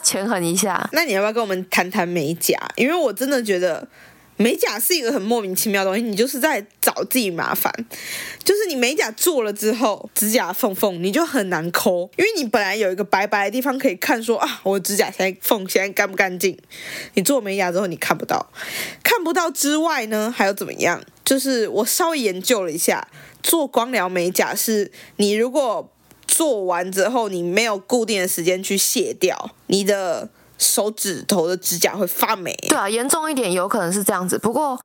[0.05, 0.87] 权衡一下。
[0.93, 2.57] 那你要不要跟我们谈谈美甲？
[2.77, 3.85] 因为我真的觉得。
[4.37, 7.73] 美甲是一个很莫名其妙的东西，你就是在找自己麻烦。
[8.43, 16.59] 就是你美甲做了之后，指甲缝缝你就很难抠，因为你本来有一个白白的地方可以看说，啊，我指甲现在缝现在干不干净。
[17.13, 18.51] 你做美甲之后，你看不到，
[19.01, 21.01] 看不到之外呢，还有怎么样？
[21.23, 23.07] 就是我稍微研究了一下，
[23.41, 25.89] 做光疗美甲是你如果
[26.27, 30.29] 做完之后，你没有固定的时间去卸掉你的。
[30.57, 32.55] 手指头的指甲会发霉。
[32.69, 34.39] 对啊，严重一点有可能是这样子。
[34.39, 34.79] 不过，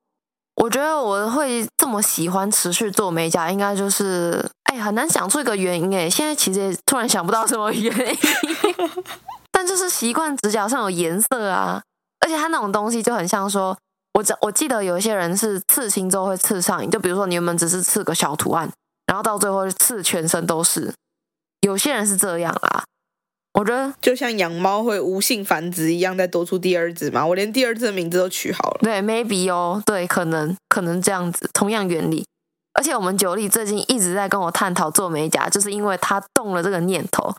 [0.56, 6.10] 我觉得我会这么喜欢持续做美甲，应该就是哎，很难想出一个原因哎。
[6.10, 8.18] 现在其实也突然想不到什么原因，
[9.52, 11.80] 但就是习惯指甲上有颜色啊。
[12.18, 13.78] 而且它那种东西就很像说，
[14.14, 18.68] 我我记得有一些人是刺青之后会刺上瘾，就比如说你原本只是刺个小图案，
[19.06, 20.92] 然后到最后刺全身都是。
[21.70, 22.84] 有些人是这样啦。
[23.54, 27.26] 我觉得就像养猫会无性繁殖一样，再多出第二只嘛。
[27.26, 28.78] 我连第二只的名字都取好了。
[28.82, 32.24] 对，maybe 哦，对，可能可能这样子，同样原理。
[32.74, 37.34] 而且我们九力最近一直在跟我探讨做美甲，就是因为他动了这个念头。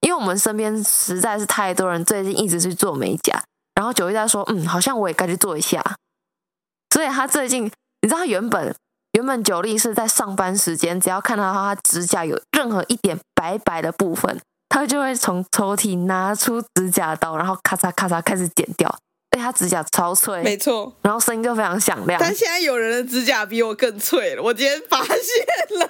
[0.00, 3.42] 因为我们身边实在是太多人最近一直去做美甲，
[3.74, 5.82] 然后九力在说，嗯，好像我也该去做一下。
[6.94, 8.72] 所以他最近，你知道他原本
[9.12, 14.40] 原本九力是在上班时间，只要看到他指甲有任何一点白白的部分。
[14.68, 18.92] 他就会从抽屉拿出指甲刀，然后咔嚓咔嚓开始剪掉。
[19.30, 22.18] 对，他指甲超脆，没错，然后声音就非常响亮。
[22.20, 25.88] 但现在有人的指甲比我更脆了，我今天发现了。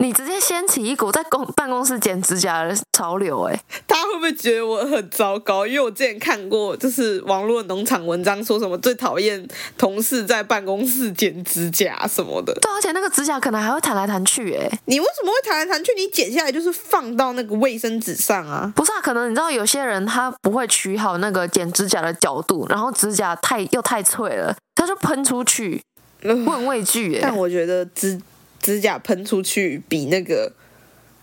[0.00, 5.66] 你直接掀起一股在公办公室剪指甲的潮流，哎，大家会不会觉得我很糟糕？
[5.66, 9.44] 因为我之前看过，就是网络农场文章说什么最讨厌
[9.76, 12.54] 同事在办公室剪指甲什么的。
[12.62, 15.92] 对，而且那个指甲可能还会弹来弹去，哎，你为什么会弹来弹去？
[15.94, 18.72] 你剪下来就是放到那个卫生纸上啊？
[18.76, 25.82] 不是啊，可能你知道有些人他不会取好那个剪指甲的角度，然后指甲太又太脆了，他就喷出去，
[26.22, 27.20] 我很畏惧，哎。
[27.20, 28.20] 但我觉得指。
[28.68, 30.52] 指甲喷出去比那个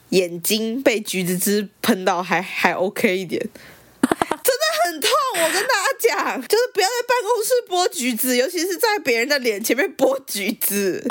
[0.09, 3.39] 眼睛被橘子汁喷到还还 OK 一点，
[4.01, 5.11] 真的很痛。
[5.35, 11.05] 我跟大家讲，就是不要在办公室剥橘子，尤其是在别人的脸前面剥橘子。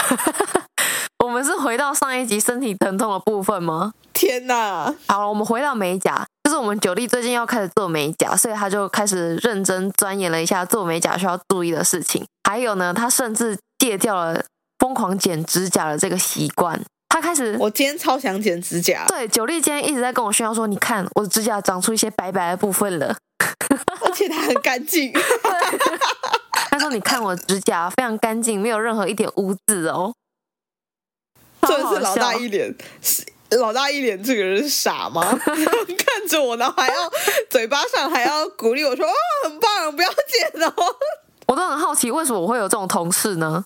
[1.25, 3.93] 我们是回到上一集身体疼痛的部分吗？
[4.13, 4.93] 天哪！
[5.07, 12.27] 好了，我们回到美甲，就是我们九力最近要开始做美甲，所以他就开始认真钻研了一下做美甲需要注意的事情。
[12.43, 14.45] 还有呢，他甚至戒掉了。
[14.79, 17.57] 疯狂剪指甲的这个习惯，他开始。
[17.59, 19.05] 我今天超想剪指甲。
[19.09, 23.17] 对，九力今天一直在跟我炫耀说：“你看，我的指甲长出一些白白的部分了，
[24.03, 25.13] 而且它很干净。
[26.71, 30.13] ”他说：“你看我指甲非常干净，没有任何一点污渍哦。”
[31.67, 32.75] 真是老大一脸，
[33.59, 35.23] 老大一脸，这个人是傻吗？
[35.39, 36.95] 看着我，然后还要
[37.49, 39.13] 嘴巴上还要鼓励我说：“哦，
[39.45, 40.75] 很棒，不要剪哦。”
[41.47, 43.65] 我都很好奇，为什么我会有这种同事呢？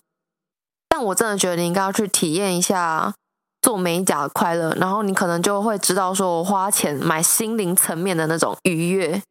[0.99, 3.13] 但我真的觉得你应该要去体验一下
[3.61, 9.21] 做美甲的快乐，然后你可能就会知道，说我花钱买心灵层面的那种愉悦。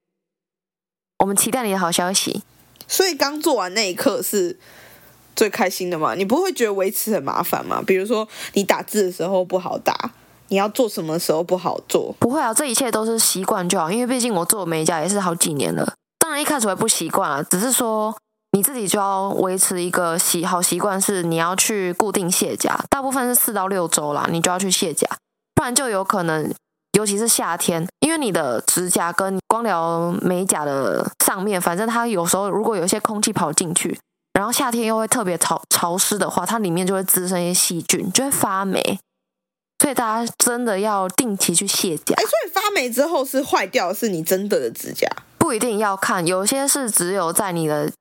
[1.18, 2.42] 我们期待你的好消息。
[2.86, 4.58] 所以刚做完那一刻是
[5.36, 6.14] 最开心的嘛？
[6.14, 7.82] 你不会觉得维持很麻烦吗？
[7.86, 10.12] 比如说你打字的时候不好打，
[10.48, 12.14] 你要做什么时候不好做？
[12.18, 15.92] 不会啊，这一切都是习惯就好，因为毕竟我做美甲也是好几年了。
[16.18, 18.16] 当然一开始会不习惯啊，只是说。
[18.52, 25.06] 你自己就要维持一个习好习惯，是你要去固定卸甲，大部分是四到六周啦，你就要去卸甲，
[25.54, 26.50] 不然就有可能，
[26.92, 34.00] 尤其是夏天，因为你的指甲跟光疗美甲的上面，反正它有时候如果有一些空气跑进去，
[34.32, 38.98] 然后夏天又会特别潮潮湿的话，它里面就会滋生一些细菌，就会发霉，
[39.82, 42.14] 所以大家真的要定期去卸甲。
[42.16, 45.06] 哎，所以发霉之后是坏掉，是你真的的指甲？
[45.36, 47.92] 不一定要看，有些是只有在你的。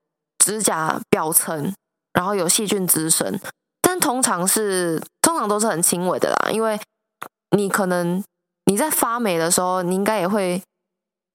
[0.47, 1.73] 指甲表层，
[2.13, 3.38] 然后有细菌滋生，
[3.81, 6.49] 但通常是通常都是很轻微的啦。
[6.51, 6.79] 因为
[7.51, 8.23] 你可能
[8.65, 10.62] 你在发霉的时候，你应该也会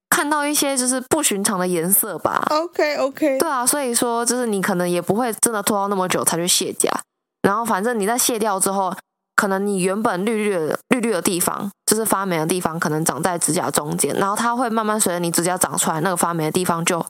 [0.08, 6.90] 看到一些就是不寻常的颜色吧？OK OK，对啊，所以说就是你可能也不会真的拖到那么久才去卸甲。
[7.42, 8.94] 然后反正你在卸掉之后，
[9.36, 17.04] 可能你原本绿绿的绿绿的地方，就是发霉的地方，可能长在指甲中间，然后它会慢慢随着你指甲长出来，那个发霉的地方就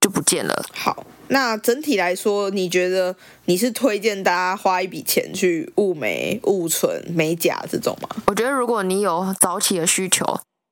[0.00, 0.64] 就不见了。
[0.74, 1.04] 好。
[1.30, 3.14] 那整体来说，你觉得
[3.44, 8.08] 你是推荐大家花一笔钱去雾眉、雾唇、美甲这种吗？
[8.26, 10.24] 我觉得如果你有早起的需求，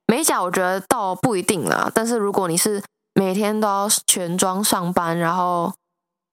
[0.07, 1.91] 美甲我觉得倒不一定啦。
[1.93, 2.81] 但是如果你是
[3.13, 5.73] 每天都要全妆上班，然后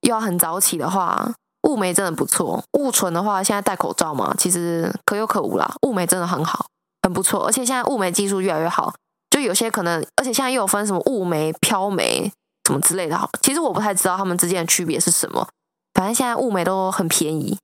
[0.00, 1.34] 又要很早起的话，
[1.68, 2.62] 雾眉真的不错。
[2.78, 5.74] 雾唇的话，现在戴口罩嘛，其实可有可无啦。
[5.82, 6.66] 雾眉真的很好，
[7.02, 7.46] 很不错。
[7.46, 8.94] 而且现在雾眉技术越来越好，
[9.28, 12.32] 就有些可能，而且现在又有分什么雾眉、飘眉。
[12.66, 15.46] 什么之类的哈，其实我不太知道他们之间的区别是什么。
[15.94, 17.56] 反正现在物美都很便宜，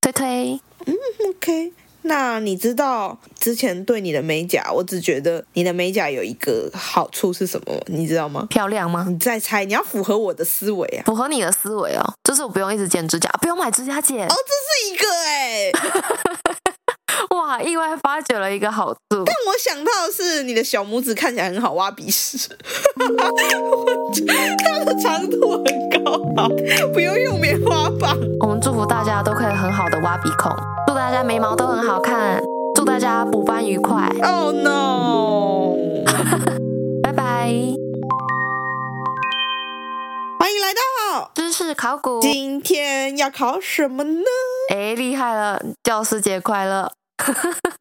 [0.00, 0.60] 推推。
[0.86, 0.94] 嗯
[1.30, 1.72] ，OK。
[2.02, 7.78] 那你知道之前对你的美甲，我只觉得你的美甲有一个好处是什么？
[7.88, 8.46] 你知道吗？
[8.48, 9.04] 漂亮吗？
[9.06, 11.04] 你再猜，你要符合我的思维啊！
[11.04, 14.26] 符合你的思维哦，就是我不用一直剪指甲，不用买指甲剪。
[14.26, 15.72] 哦，这是一个哎、欸，
[17.36, 18.98] 哇，意外发掘了一个好处。
[19.10, 22.38] 但我想到的是，你的小拇指看起来很好挖鼻屎，
[24.64, 25.64] 它的长度很
[26.04, 26.48] 高，好，
[26.92, 28.16] 不用用棉花棒。
[28.40, 30.50] 我们祝福大家都可以很好的挖鼻孔。
[30.86, 32.42] 祝大家眉毛都很好看，
[32.74, 34.08] 祝大家补班愉快。
[34.22, 35.76] Oh no！
[37.02, 37.52] 拜拜。
[40.38, 42.20] 欢迎来到知识考古。
[42.20, 44.24] 今天要考什么呢？
[44.72, 45.60] 哎，厉害了！
[45.82, 46.90] 教师节快乐！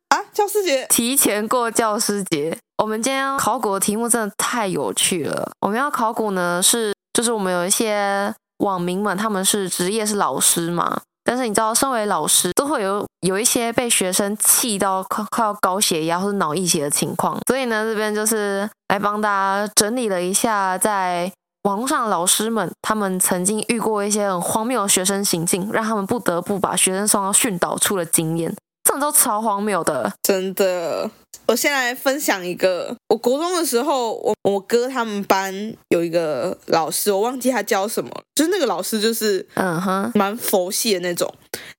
[0.10, 2.58] 啊，教师节，提前过教师节。
[2.78, 5.52] 我们今天考古的题目真的太有趣了。
[5.62, 11.02] 我们要考古呢，是就是我们有一些网民们，他们是职业是老师嘛。
[11.24, 21.32] 但是你知道，身为老师都会有有一些被学生气到快快要高血压或者脑溢血的情况，所以呢，这边就是来帮大家整理了一下，在
[21.64, 28.56] 网络上的老师们他们曾经遇过一些很荒谬的学生行径，让他们不得不把学生送到训导处的经验，
[28.90, 31.08] 这种都超荒谬的，真的。
[31.46, 35.54] 我先来分享一个，我国中的时候，我我哥他们班
[35.90, 41.32] 有一个老师，我忘记他教什么，就是那个老师就是嗯哼，蛮佛系的那种。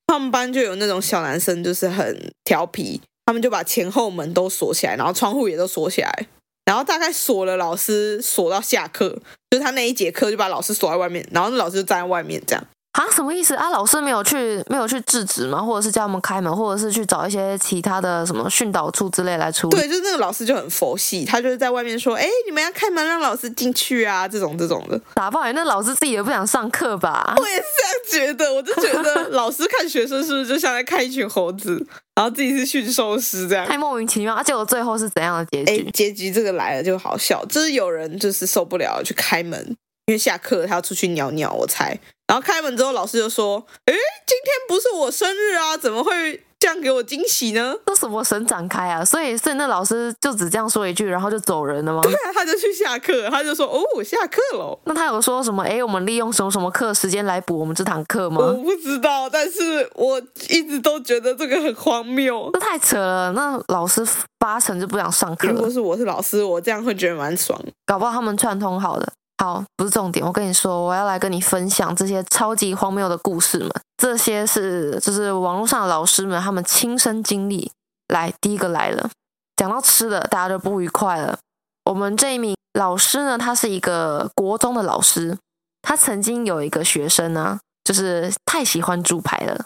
[0.06, 6.26] 他们班就有那种小男生，就是很调皮，他们就把前后门都锁起来，然后窗户也都锁起来，
[6.64, 9.20] 然后大概锁了老师锁到下课，
[9.50, 12.64] 就是他那一节课就把老师锁在外面，然后那老师就站在外面这样。
[12.92, 13.70] 啊，什么意思啊？
[13.70, 15.62] 老师没有去，没有去制止吗？
[15.62, 19.76] 或者是叫他们开门，或者是去找一些其他的什么训导处之类来处理？
[19.76, 25.00] 对，就是那个老师就很佛系，他就是在外面说：“哎，你们要开门，让老师进去啊。”这种这种的。
[25.14, 25.40] 打爆！
[25.52, 27.34] 那老师自己也不想上课吧？
[27.38, 27.62] 我也是
[28.10, 33.64] 这样觉得，我就觉得 老师看学生是不是就像在看一群猴子，然后自己是驯兽师这样？
[33.66, 34.34] 太莫名其妙。
[34.34, 35.86] 而且我最后是怎样的结局？
[35.86, 39.76] 哎，结局这个来了就好笑，就是有人就是受不了去开门。
[40.10, 41.96] 因为下课他要出去尿尿，我猜。
[42.26, 43.94] 然后开门之后，老师就说：“诶，
[44.26, 49.04] 今天不是我生日啊，怎么会这样给我惊喜呢？”这什么神展开啊？
[49.04, 52.00] 所以，所以那老师就只这样说一句，然后就走人了吗？
[52.02, 55.62] 对啊，他就去下课，他就说：“哦，我下课了。”那他有说什么？
[55.62, 58.40] 诶，我们利用什么什么课时间来补我们这堂课吗？
[58.40, 62.50] 我不知道，但是我一直都觉得这个很荒谬。
[62.52, 64.04] 这太扯了，那老师
[64.38, 65.48] 八成就不想上课。
[65.48, 67.60] 如果是我是老师，我这样会觉得蛮爽。
[67.84, 69.12] 搞不好他们串通好的。
[69.40, 70.24] 好，不是重点。
[70.24, 73.70] 我跟你说，我要来跟你分享这些超级荒谬的故事们。
[73.96, 77.72] 这些是就是网络上的老师们他们亲身经历。
[78.08, 79.08] 来，第一个来了，
[79.56, 81.38] 讲到吃的，大家就不愉快了。
[81.84, 85.38] 我们这一名老师呢，他是一个国中的老师，
[85.80, 89.64] 他曾经有一个学生呢， 就是太喜欢猪排了，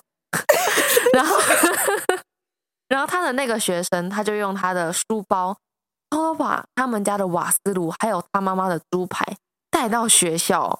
[1.12, 1.36] 然后
[2.86, 5.56] 然后他的那个学生，他就用他的书包
[6.10, 9.36] 偷偷把他们家的瓦斯炉，还有他妈妈的猪排。
[9.74, 10.78] 带到学校，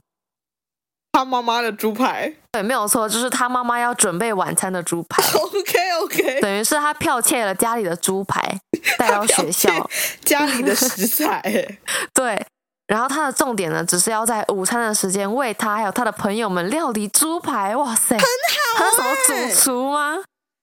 [1.11, 5.21] 他妈妈的猪排，对，没有错，就是他妈妈要准备晚餐的猪排。
[5.35, 8.41] OK OK，等于是他剽窃了家里的猪排
[8.97, 9.91] 带到学校，
[10.25, 11.43] 家里的食材。
[12.15, 12.47] 对，
[12.87, 17.75] 然后他的重点呢，只是要在午餐的时间为他还有他的朋友们料理猪排。
[17.75, 20.19] 哇塞，很好，他是什么主厨吗？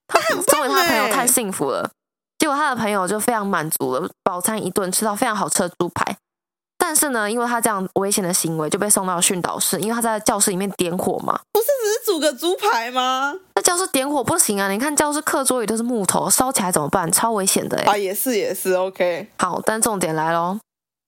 [0.08, 1.92] 他作为他的朋友太幸福了，
[2.40, 6.18] 结果他的朋友就非常满足了，饱餐一顿，吃到非常好吃的猪排。
[6.92, 9.80] 但是呢，因为他这样危险的行为，就被送到了训导室。
[9.80, 13.34] 因为他在教室里面点火嘛，不是只是煮个猪排吗？
[13.56, 14.70] 那教室点火不行啊！
[14.70, 17.10] 你看教室课桌椅都是木头，烧起来怎么办？
[17.10, 17.94] 超危险的哎！
[17.94, 19.26] 啊，也是也是，OK。
[19.38, 20.60] 好，但重点来喽，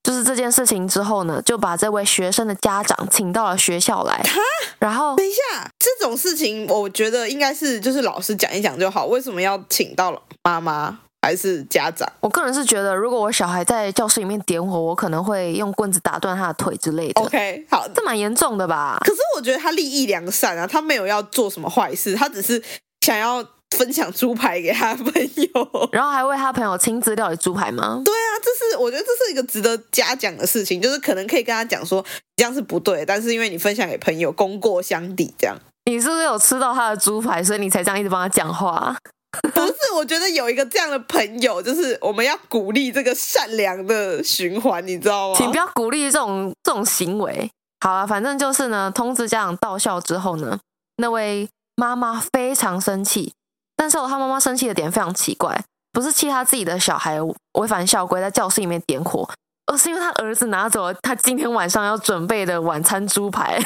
[0.02, 4.14] 就是这件事情之后呢，就把这位学生的家长请到了学校来。
[4.14, 4.40] 哈，
[4.78, 11.00] 然后等一下，这种事情我觉得应该是就是老师讲一讲就好，为什么要请到了妈妈？
[11.24, 17.22] 还是家长，我个人是觉得，如果我小孩在教室里面点火，我可能会用棍子打断他的腿之类的。
[17.22, 18.98] OK，好，这蛮严重的吧？
[19.02, 22.62] 可是我觉得他利益良善啊，他没有要做什么坏事，他只是
[23.00, 23.42] 想要
[23.74, 28.02] 分享猪排给他朋友， 然后还为他朋友亲自料理猪排吗？
[28.04, 32.04] 对啊，这是我觉得这是一个值得嘉奖的事情，就是可能可以跟他讲说
[32.36, 35.56] 这样是不对，但是因为你分享给朋友，功过相抵，这样。
[35.86, 38.94] 你是不是有吃到他的猪排，所以你才这样一直帮他讲话？
[39.54, 45.34] 不是，我觉得有一个这样的朋友，就是我们要鼓励这个善良的循环，你知道吗？
[45.36, 47.50] 请不要鼓励这种这种行为。
[47.80, 50.58] 好啊，反正就是呢，通知家长到校之后呢，
[50.96, 53.32] 那位妈妈非常生气，
[53.76, 55.62] 但是她妈妈生气的点非常奇怪，
[55.92, 59.28] 不是气她自己的小孩违反校规在教室里面点火，
[59.66, 63.58] 而是因为他儿子拿走了他今天晚上要准备的晚餐猪排，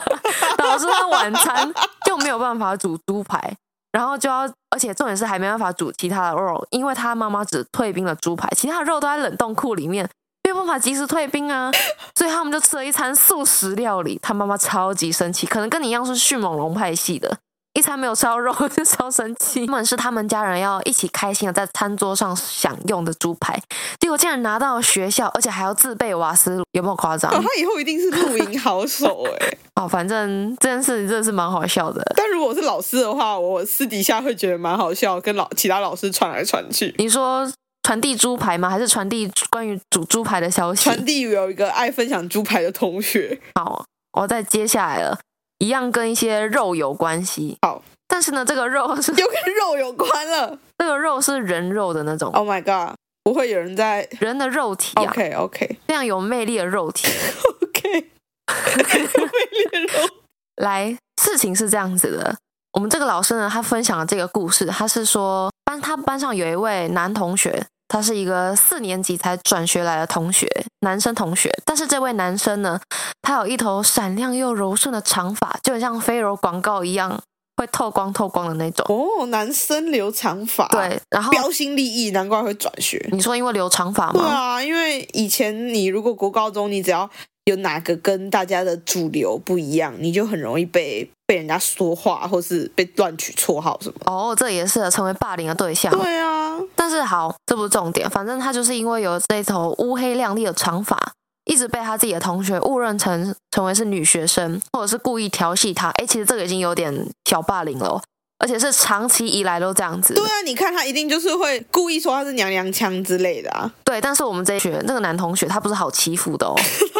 [0.56, 1.72] 导致他晚餐
[2.06, 3.54] 就没有办法煮猪排，
[3.92, 10.08] 然后就要，而且重点是还没办法煮其他的肉，因为他妈妈只退冰了猪排，其他的肉都在冷冻库里面，
[10.44, 11.70] 没有办法及时退冰啊，
[12.14, 14.18] 所以他们就吃了一餐素食料理。
[14.22, 17.38] 他妈妈超级生气，可能跟你一样是迅猛龙派系的。
[17.78, 23.56] 一餐没有吃到肉 就超生气，根本是他们家人要一起开心的在餐桌上享用的猪排，
[24.00, 27.30] 结果竟然拿到了学校，而且还要自备瓦斯炉，有没有夸张？
[27.30, 29.56] 哦，他以后一定是露营好手哎！
[29.80, 32.02] 哦，反正这件事真的是蛮好笑的。
[32.16, 36.92] 但如果是老师的话，我私底下会觉得蛮好笑，跟老其他老师传来传去。
[36.98, 37.48] 你说
[37.84, 38.68] 传递猪排吗？
[38.68, 40.82] 还是传递关于煮猪排的消息？
[40.82, 43.38] 传递有一个爱分享猪排的同学。
[43.54, 45.16] 好，我再接下来了。
[45.58, 50.58] 一样跟一些肉有关系，好，但是呢，这个肉 是又跟肉有关了。
[50.78, 52.32] 这个肉是人肉的那种。
[52.32, 52.94] Oh my god！
[53.24, 57.08] 不会有人在人的肉体啊？OK OK，非常有魅力的肉体。
[57.62, 60.08] OK，有魅力的肉。
[60.56, 62.36] 来，事情是这样子的。
[62.72, 64.66] 我们这个老师呢，他分享了这个故事。
[64.66, 67.66] 他是说班他班上有一位男同学。
[67.88, 70.46] 他是一个四年级才转学来的同学，
[70.80, 71.50] 男生同学。
[71.64, 72.78] 但是这位男生呢，
[73.22, 77.20] 他有一头闪亮又柔顺的长发，就很像飞柔广告一样，
[77.56, 78.84] 会透光透光的那种。
[78.88, 83.04] 哦，男生留长发，对，然后标新立异，难怪会转学。
[83.10, 84.20] 你说因为留长发吗？
[84.20, 87.08] 对啊，因为以前你如果国高中，你只要
[87.44, 93.94] 有哪个跟大家的主流不一样，你就很容易被被人家说话，或是被乱取绰号什么。
[94.06, 95.92] 哦，这也是成为霸凌的对象。
[95.92, 96.58] 对啊。
[96.74, 98.08] 但是好，这不是重点。
[98.08, 100.98] 反正他就是因为有这头乌黑亮丽的长发，
[101.44, 105.90] 一直被他自己的同学误认成成为是女学生，或者是故意调戏他。
[105.90, 108.00] 哎，其实这个已经有点小霸凌了，
[108.38, 110.14] 而且是长期以来都这样子。
[110.14, 113.70] 对啊，你看他一定就是会故意说他是娘娘腔之类的啊。
[113.84, 116.54] 对，但是我们这一学那个男同学他不是好欺负的哦。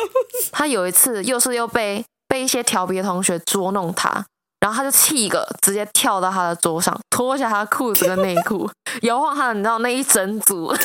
[0.52, 4.26] 他有一次又是又被被一些调皮的同学捉弄他。
[4.60, 8.68] 然后他就气一个，直接跳到他的桌上，脱下他的裤子跟内裤，
[9.02, 10.74] 摇晃他的，你知道那一整组，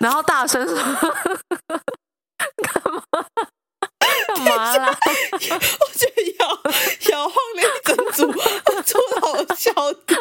[0.00, 0.92] 然后大声说：“干
[2.92, 3.00] 嘛？
[4.26, 4.88] 干嘛啦？”
[5.30, 5.38] 我
[5.94, 6.48] 觉得摇
[7.12, 8.26] 摇晃那一整组，
[8.82, 9.70] 出了好笑
[10.04, 10.18] 点。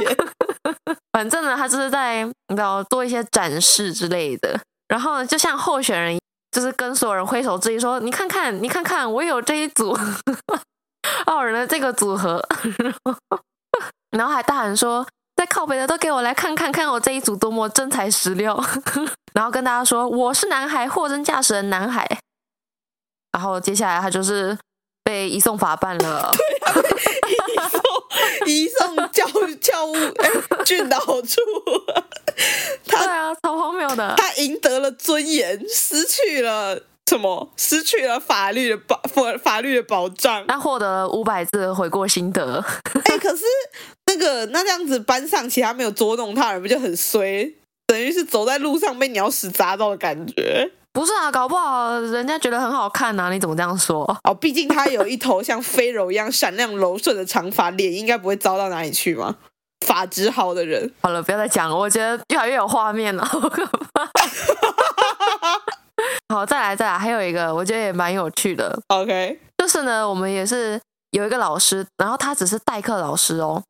[1.11, 6.15] 反正呢，他就是在你知道做一些展示之类的，然后呢，就像候选人。
[6.55, 9.93] 就是跟所有人挥手致意，说：“你看看，你看看，我有这一组
[11.27, 12.41] 傲人的这个组合。
[14.15, 18.57] ”然后还大喊说：“在靠北的都给我来看看，看我这一组多么真材实料。
[19.35, 22.07] ”然后跟大家说：“我是男孩，货真价实的男孩。”
[23.33, 24.57] 然后接下来他就是
[25.03, 26.31] 被移送法办了。
[26.73, 27.64] 对啊，
[28.45, 29.25] 移送教
[29.59, 30.29] 教务哎
[30.65, 31.41] 训导处。
[32.87, 34.13] 他对啊，超荒谬的。
[34.17, 37.51] 他赢得了尊严，失去了什么？
[37.57, 40.45] 失去了法律的保法法律的保障。
[40.47, 42.63] 他获得了五百字的悔过心得。
[43.05, 43.43] 哎、欸，可是
[44.07, 47.55] 那个那这样子，班上其他没有捉弄他人，不就很衰？
[47.87, 50.71] 等于是走在路上被鸟屎砸到的感觉。
[50.95, 53.29] 不是啊，搞不好人家觉得很好看啊！
[53.29, 54.03] 你怎么这样说？
[54.23, 59.35] 哦，毕竟他有一头像飞柔一样闪亮柔顺的长发，脸应该不会糟到哪里去吗？
[59.85, 61.75] 发质好的人，好了，不要再讲了。
[61.75, 64.09] 我觉得越来越有画面了，好可怕。
[66.33, 68.79] 好，再来再来，还有一个，我觉得也蛮有趣的。
[68.87, 70.79] OK，就是呢，我们也是
[71.11, 73.61] 有一个老师，然后他只是代课老师哦。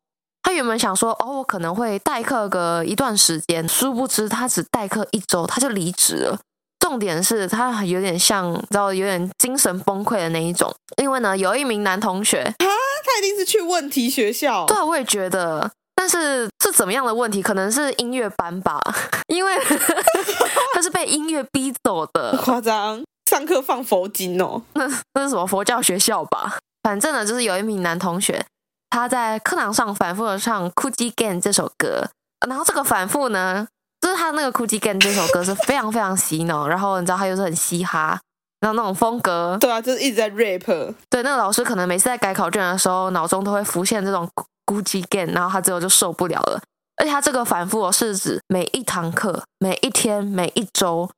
[0.44, 6.38] 他原本想说，哦，我可能会代课个一段时间，殊不知他只代课一周，他就离职了。
[6.86, 10.72] 重点是他有点像，你知道，有点精神崩溃的那一种。
[11.02, 14.64] 因为呢，有一名男同学，啊，他一定是去问题学校。
[14.66, 15.68] 对啊，我也觉得。
[15.96, 17.42] 但是是怎么样的问题？
[17.42, 18.80] 可能是音乐班吧，
[19.26, 19.52] 因为
[20.74, 22.36] 他是被音乐逼走的。
[22.36, 24.62] 夸张，上课放佛经哦。
[24.74, 26.56] 那 那是什么佛教学校吧？
[26.84, 28.46] 反正呢，就是有一名男同学，
[28.90, 32.08] 他在课堂上反复的唱《Coochie Gang》这首歌，
[32.46, 33.66] 然后这个反复呢，
[34.06, 38.16] 就是他那个《Coochie Gang》这首歌是非常非常洗脑，然后你知道他又是很嘻哈，
[38.60, 39.58] 然后那种风格。
[39.60, 40.94] 对啊，就是一直在 rap。
[41.10, 44.30] 对，那个老师可能每次在改考卷的时候，脑中都会浮现这种。
[44.66, 46.60] Gucci Gang，然后他最后就受不了了，
[46.96, 51.08] 而且他这个反复是指每一堂课、每一天、每一周，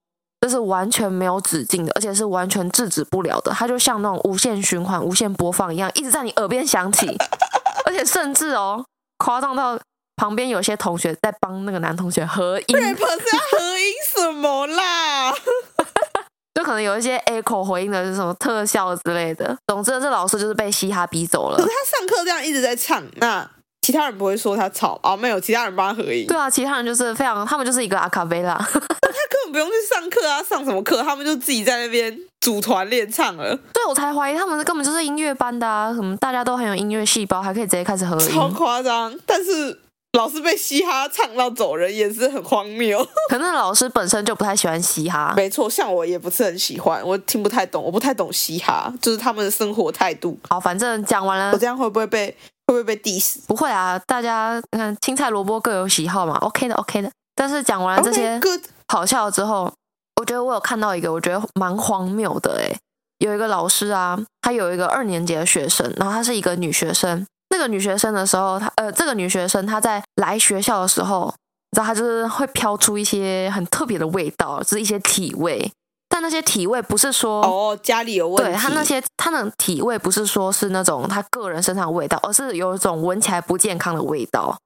[0.43, 3.51] 这是完全没有止境的，而且是完全制止不了的。
[3.53, 7.07] 它就像那种无限循环、无限播放一样，一直在你耳边响起，
[7.87, 8.85] 而且甚至哦，
[9.17, 9.79] 夸张到
[10.19, 12.77] 旁边有些同学在帮那个男同学合音。
[12.77, 15.33] rap 是要合音什么啦？
[16.53, 19.57] 就可能有一些 echo 回应的是什么特效之类的。
[19.69, 21.57] 总之，这老师就是被嘻哈逼走了。
[21.57, 23.49] 可是他上课这样一直在唱，那
[23.81, 25.17] 其他人不会说他吵啊？
[25.17, 26.27] 没有，其他人帮他合音。
[26.27, 28.57] 对啊，其他人就是非常，他们就是一个阿卡贝拉。
[28.69, 31.01] 他根本不用去上课啊，上什么课？
[31.03, 33.57] 他们就自己在那边组团练唱了。
[33.73, 39.17] 对，我才怀疑他们根本就是音乐班的啊，什么大家都很有音乐细胞，还可以直接开始合音，超夸张。
[39.25, 39.79] 但是
[40.13, 43.07] 老师被嘻哈唱到走人，也是很荒谬。
[43.31, 45.35] 可能老师本身就不太喜欢嘻哈。
[45.37, 50.39] 没错，像我也不是很喜欢，我听不太懂，我不太懂嘻哈，就是他们的生活态度。
[50.49, 52.29] 好，反正讲完了，我这样会不会被
[52.67, 53.37] 会不会被 diss？
[53.47, 57.11] 不会啊，大家你看青菜萝卜各有喜好嘛，OK 的，OK 的。
[57.37, 58.41] 但是讲完了这些
[58.89, 59.71] 好笑之后，
[60.17, 62.77] 我觉得我有看到一个我觉得蛮荒谬的诶，
[63.19, 67.25] 有一个老师啊，他有一个二年级的学生，然后她是一个女学生。
[67.51, 71.33] 那个女学生的时候，她呃，这个女学生她在来学校的时候，
[71.71, 75.71] 你知道她就是会飘出一些很特别的味道，就是一些体味。
[76.09, 84.57] 但那些体味不是说哦家里有问题，对她那些她的体味不是说是那种她个人身上的味道，而是有一种闻起来不健康的味道。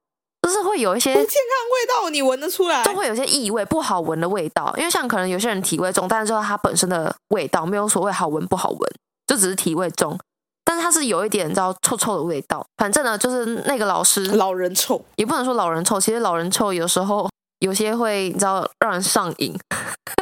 [0.42, 2.82] 就是会有一些不健康味道，你闻得出来？
[2.82, 4.74] 就会有些异味，不好闻的味道。
[4.76, 8.80] 因为像可能有些人体味重，但是说它本身的味道没有所谓好闻不好闻，
[9.24, 10.18] 就只是体味重。
[10.64, 12.64] 但是它是有一点你知道臭臭的味道。
[12.76, 16.00] 反正呢，就是那个老师老人臭，也不能说老人臭。
[16.00, 17.28] 其实老人臭有时候
[17.60, 19.58] 有些会你知道让人上瘾。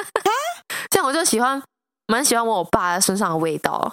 [0.91, 1.63] 这样我就喜欢
[2.07, 3.93] 蛮喜欢闻我爸身上的味道。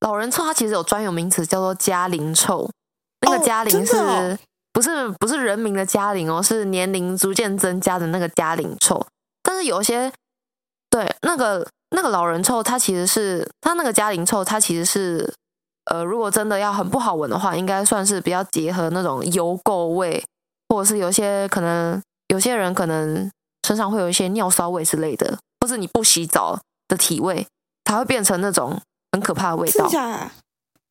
[0.00, 2.70] 老人臭它其实有专有名词叫做加龄臭，
[3.20, 3.96] 那个加龄是。
[3.96, 4.38] 哦
[4.72, 9.04] 不是不是人民的加龄哦，是年龄逐渐增加的那个加龄臭。
[9.42, 10.10] 但是有些
[10.88, 15.34] 对那个那个老人臭，它其实是它那个加龄臭，它其实是
[15.90, 20.22] 呃，如果真的要很不好闻的话，应该算是比较结合那种油垢味，
[20.68, 23.28] 或者是有些可能有些人可能
[23.66, 27.44] 身上会有一些尿骚味之类的，或是你不洗澡的体味，
[27.82, 28.80] 它会变成那种
[29.10, 29.88] 很可怕的味道。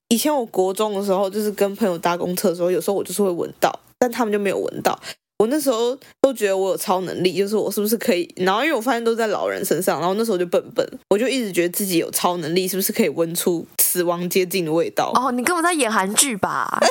[0.09, 4.99] 以前我国中的时候，就是跟朋友搭公车的时候，有时候我就是会闻到，但他们就没有闻到。
[5.37, 8.29] 我那时候都觉得我有超能力，就是我是不是可以？
[8.35, 15.11] 然后因为我发现都在老人身上，然后那时候就笨笨，我就一直觉得自己有超能力，是不是可以闻出死亡接近的味道？
[15.15, 16.77] 哦，你根本在演韩剧吧？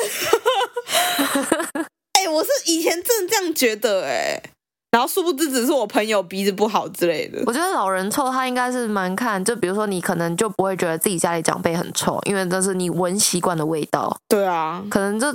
[2.14, 4.50] 哎、欸，我是以前真的这样觉得、欸，哎。
[4.90, 7.42] 然后殊不知只是我朋友鼻子不好之类的。
[7.44, 14.16] 我觉得老人臭，他应该是蛮看，就比如说你可能就不会觉得自己家里长辈很臭，因为这是你闻习惯的味道。
[14.26, 15.26] 对啊，可能就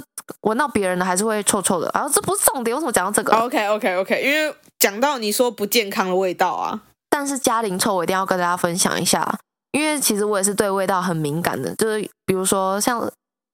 [0.41, 1.89] 闻到别人的还是会臭臭的。
[1.93, 9.37] 然后这不是重点，为什么讲到这个？OK OK OK，因为讲到你说不健康的味道啊，但是家庭臭我一定要跟大家分享一下，
[9.73, 13.01] 因为其实我也是对味道很敏感的，就是比如说像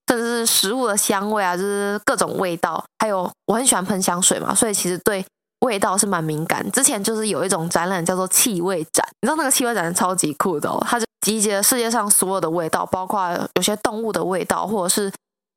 [0.08, 5.26] 甚至是食物的香味啊，就是各种味道，还有我很喜欢喷香水嘛，所以其实对。
[5.66, 15.12] 味道是蛮敏感，之前就是有一种展览叫做气味展，你知道那个气味展是超级酷的哦，它就集结了世界上所有的味道，包括有些动物的味道，或者是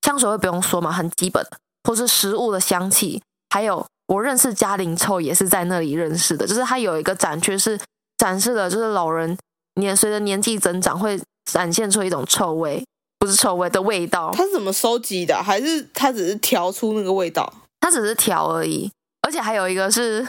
[0.04, 1.46] 香水味不用说嘛，很基本，
[1.84, 7.78] 或是食物的香气，还有我认识嘉玲臭也是在那里认识的，就是它有一个展区是
[8.18, 9.38] 展示的，就是老人
[9.76, 11.20] 年随着年纪增长会
[11.50, 12.84] 展现出一种臭味，
[13.18, 14.30] 不是臭味的味道。
[14.32, 15.42] 它是怎么收集的？
[15.42, 17.52] 还是它只是调出那个味道？
[17.80, 18.90] 它只是调而已。
[19.22, 20.26] 而且还有一个是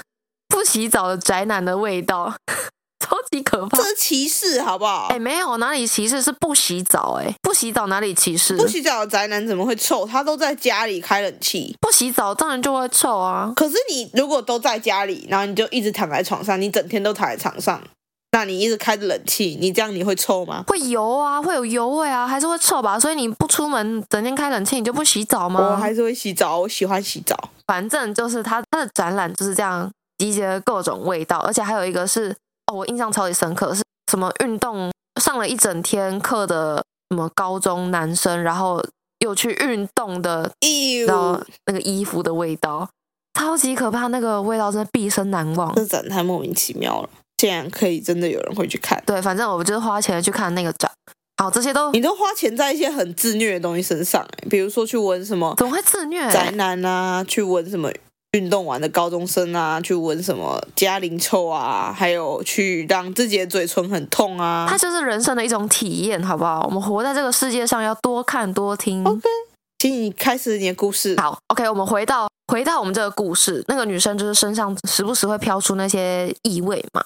[0.47, 2.31] 不洗澡的宅男的味道，
[3.03, 3.75] 超级可怕。
[3.75, 5.07] 这是歧视，好不好？
[5.09, 7.19] 哎，没有哪里歧视，是不洗澡。
[7.19, 8.55] 哎，不洗澡哪里歧视？
[8.55, 10.05] 不洗澡的宅男怎么会臭？
[10.05, 13.51] 他都在家里开冷气，不洗澡当然就会臭啊。
[13.55, 17.81] 可是你如果都在家里，然后你就一直躺在床上，你整天都躺在床上，
[18.33, 20.63] 那你一直开着冷气，你这样你会臭吗？
[20.67, 22.99] 会油啊，会有油味啊，还是会臭吧？
[22.99, 25.61] 所以你不出门，整天开冷气，你就不洗澡吗？
[25.71, 27.37] 我还是会洗澡，我喜欢洗澡。
[27.67, 32.35] 反正就是他他的展览就是这样集结了各种味道，而且还有一个是
[32.71, 38.83] 哦，我印象超级深刻，是什么运动上了一整天课的什么高中男生，然后
[39.19, 40.51] 又去运动的，
[41.07, 42.89] 然后那个衣服的味道
[43.39, 45.73] 超级可怕，那个味道真的毕生难忘。
[45.75, 47.09] 这展太莫名其妙了，
[47.43, 49.03] 竟然可以真的有人会去看。
[49.05, 50.89] 对，反正我就是花钱去看那个展。
[51.35, 55.53] 好，这些都你都花钱在一些很自虐的东西身上，哎，比如说去闻什么？
[55.57, 56.21] 怎么会自虐？
[56.31, 57.91] 宅男啊，去闻什么
[58.31, 64.65] 运动完的高中生啊，去闻什么家龄臭啊，还有去让自己的嘴唇很痛啊。
[64.69, 66.63] 它就是人生的一种体验，好不好？
[66.65, 69.03] 我们活在这个世界上，要多看多听。
[69.03, 69.27] OK，
[69.79, 71.19] 请你开始你的故事。
[71.19, 77.03] 好，OK，我们回到回到我们这个故事，那个女生就是身上时不时会飘出那些异味嘛，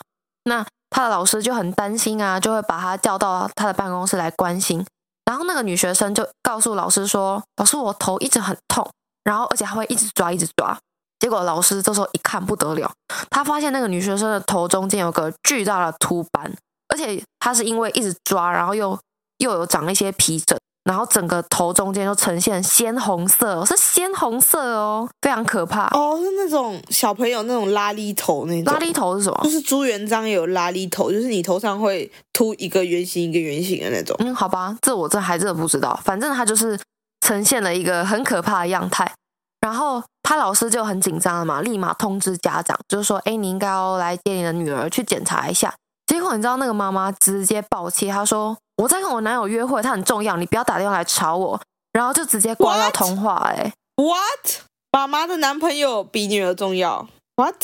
[0.47, 0.65] 那。
[0.89, 4.83] 他的老师就很担心啊，就会把他叫到他的办公室来关心。
[5.25, 8.89] 然后那个女学生就告诉老师说：“老师，我头一直很痛，
[9.25, 10.75] 然后而且还会一直抓，一直抓。”
[11.19, 12.89] 结果老师这时候一看不得了，
[13.29, 16.51] 他发现那个女学生的头中间有个巨大的秃斑，
[16.87, 18.97] 而且她是因为一直抓，然后又
[19.39, 20.57] 又有长一些皮疹，
[20.87, 25.87] 然后整个头中间就呈现鲜红色，是鲜红色哦，非常可怕。
[25.87, 28.73] 哦，是那种小朋友那种拉力头那种。
[28.73, 29.41] 拉力头是什么？
[29.43, 34.15] 就是朱元璋有拉力头，就是你头上会凸一个圆形一个圆形的那种。
[34.19, 35.99] 嗯，好吧，这我这还真的不知道。
[36.05, 36.79] 反正他就是
[37.19, 39.11] 呈现了一个很可怕的样态。
[39.59, 45.73] 然后他老师就很紧张了嘛，立马通知家长，就是说，哎，你应该要来接你的女儿去检查一下。
[46.07, 51.59] 结果你知道那个妈妈直接爆气，她说：“我在跟我男友约会，他很重要，你不要打电话来吵我。”
[51.93, 53.35] 然后就直接挂掉通话。
[53.47, 54.61] 哎，What？
[54.91, 57.55] 妈妈的男朋友比女儿重要？What？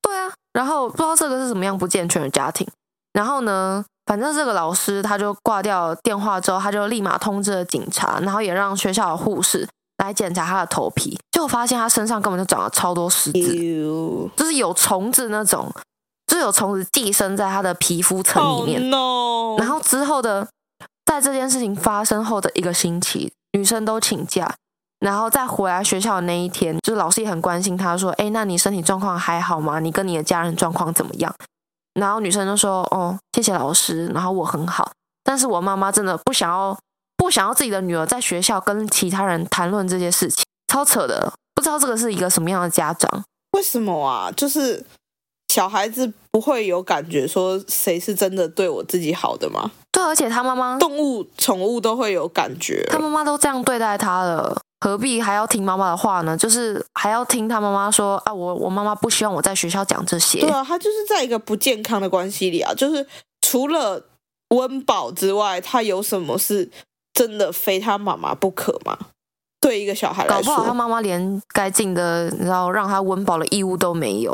[0.00, 0.32] 对啊。
[0.52, 2.66] 然后不知道这个是怎么样不健全的家庭。
[3.12, 9.68] 然后呢，反正这个老师他就挂掉电话之后，他就立马通知了警察，然后也让学校的护士
[9.98, 13.54] 来检查他的头皮，就发现他身上根本就长了超多虱子
[14.36, 15.70] 就是有虫子那种。
[16.32, 18.80] 就有虫子寄生在他的皮肤层里面。
[18.90, 19.58] Oh, no.
[19.58, 20.48] 然后之后的，
[21.04, 24.54] 在这件事情发生后的一个星期，女生都请假，
[24.98, 29.78] 然后再回来学校的那一天，就是老师也很关心她，说：“哎，那你身体状况还好吗？
[29.78, 31.34] 你跟你的家人状况怎么样？”
[32.00, 34.90] 然后女生就说：“哦，谢谢老师，然后我很好，
[35.22, 36.74] 但是我妈妈真的不想要，
[37.18, 43.22] 不想要自己的女儿在学校跟其他人谈论这些事情，超扯的，不知道这个是一个什么样的家长？
[43.52, 44.32] 为什么啊？
[44.32, 44.86] 就是。”
[45.52, 49.70] 小孩子不会有感觉说谁是真的对我自己好的吗？
[49.92, 56.34] 对，而且他妈妈动物宠物都会有感觉，他妈妈都这样对待他了，何必还要听妈妈的话呢？
[56.34, 60.40] 就是还要听他妈妈说啊，我我妈妈不希望我在学校讲这些。
[60.40, 63.06] 对啊，他就是在一个不健康的关系里啊，就是
[63.42, 64.02] 除了
[64.54, 66.70] 温饱之外，他有什么是
[67.12, 68.96] 真的非他妈妈不可吗？
[69.60, 74.32] 对一个小孩来说，搞不好他妈妈连该尽的，然后让他温饱的义务都没有。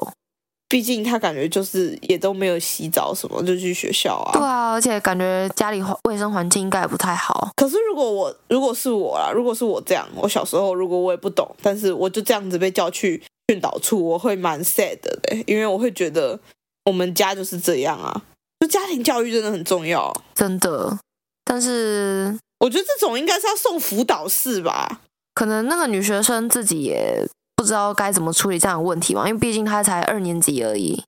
[0.69, 4.33] 毕竟他感觉就是也都没有洗澡什么就去学校啊。
[4.35, 7.51] 对啊，而且感觉家里卫生环境应该也不太好。
[7.57, 16.39] 可是如果我如果是我啦，如果是我这样，我小时候如果我也不懂，但是我就这样子被叫去训导处，我会蛮 sad 的，因为我会觉得
[16.85, 18.23] 我们家就是这样啊。
[18.61, 20.99] 就家庭教育真的很重要，真的。
[21.45, 25.01] 但是我觉得这种应该是要送辅导室吧。
[25.33, 27.27] 可能那个女学生自己也。
[27.59, 29.27] 不知道该怎么处理这样的问题嘛？
[29.27, 31.03] 因为毕竟他才二年级而已。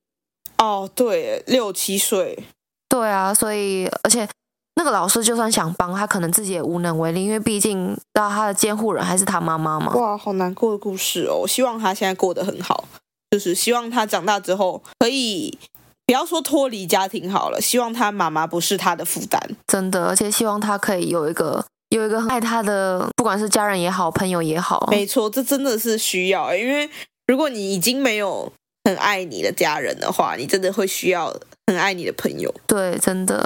[0.57, 2.43] 哦，对，六七岁。
[2.89, 4.27] 对啊，所以而且
[4.75, 9.93] 那个老师就算想帮他，可能自己也无能为力，因为毕竟到他的监护人还是他妈妈嘛。
[9.95, 11.37] 哇，好难过的故事哦！
[11.43, 12.83] 我希望他现在过得很好，
[13.29, 15.57] 就是希望他长大之后可以
[16.05, 19.41] 不要说脱离家庭好了，希望他妈妈不是他的负担。
[19.67, 21.65] 真的，而且希望他可以有一个。
[21.91, 26.55] 有一个很爱他的，不管是家人也好，朋友也好，没错，这真的是需要。
[26.55, 26.89] 因为
[27.27, 28.51] 如果你已经没有
[28.85, 31.27] 很爱你的家人的话，你真的会需要
[31.67, 32.53] 很爱你的朋友。
[32.65, 33.45] 对，真的，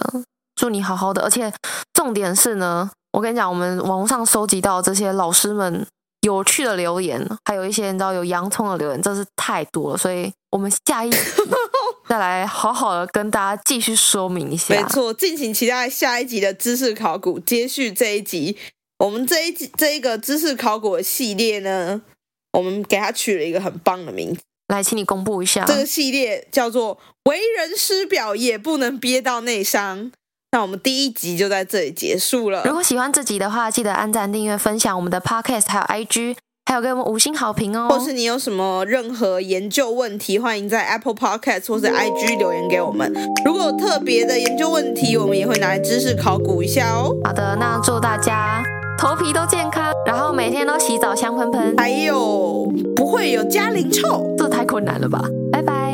[0.56, 1.24] 祝你好好的。
[1.24, 1.52] 而且
[1.94, 5.84] 重点是呢，我跟你讲，我们网上收集到这些老师们
[6.22, 9.98] 有趣的留言，还有一些你知道有洋葱的留言，真是太多了。
[9.98, 11.18] 所以我们下一集
[12.08, 14.76] 再来好好的跟大家继续说明一下。
[14.76, 18.58] 没错，敬请期待下一集的知识考古，接续这一集。
[19.00, 22.02] 我们这一集这一个知识考古的系列呢，
[22.54, 24.42] 我们给它取了一个很棒的名字。
[24.68, 25.66] 来，请你公布一下。
[25.66, 27.00] 这个系列叫做
[27.30, 30.12] “为人师表也不能憋到内伤”。
[30.52, 32.64] 那我们第一集就在这里结束了。
[32.64, 36.38] 如果喜欢这集的话，记得按赞、订阅、分享我们的 Podcast，还有 IG。
[36.68, 37.88] 还有给我们五星好评哦！
[37.88, 43.14] 或是你有什么任何研究问题，欢迎在 Apple Podcast 或是 IG 留言给我们。
[43.46, 47.16] 如果有特别的研究问题，我们也会拿来知识考古一下哦。
[47.24, 48.64] 好的，那祝大家
[48.98, 55.22] 头皮都健康，然后每天都洗澡香喷喷，还有不会有家庭臭，这太困难了吧？
[55.52, 55.85] 拜拜，拜。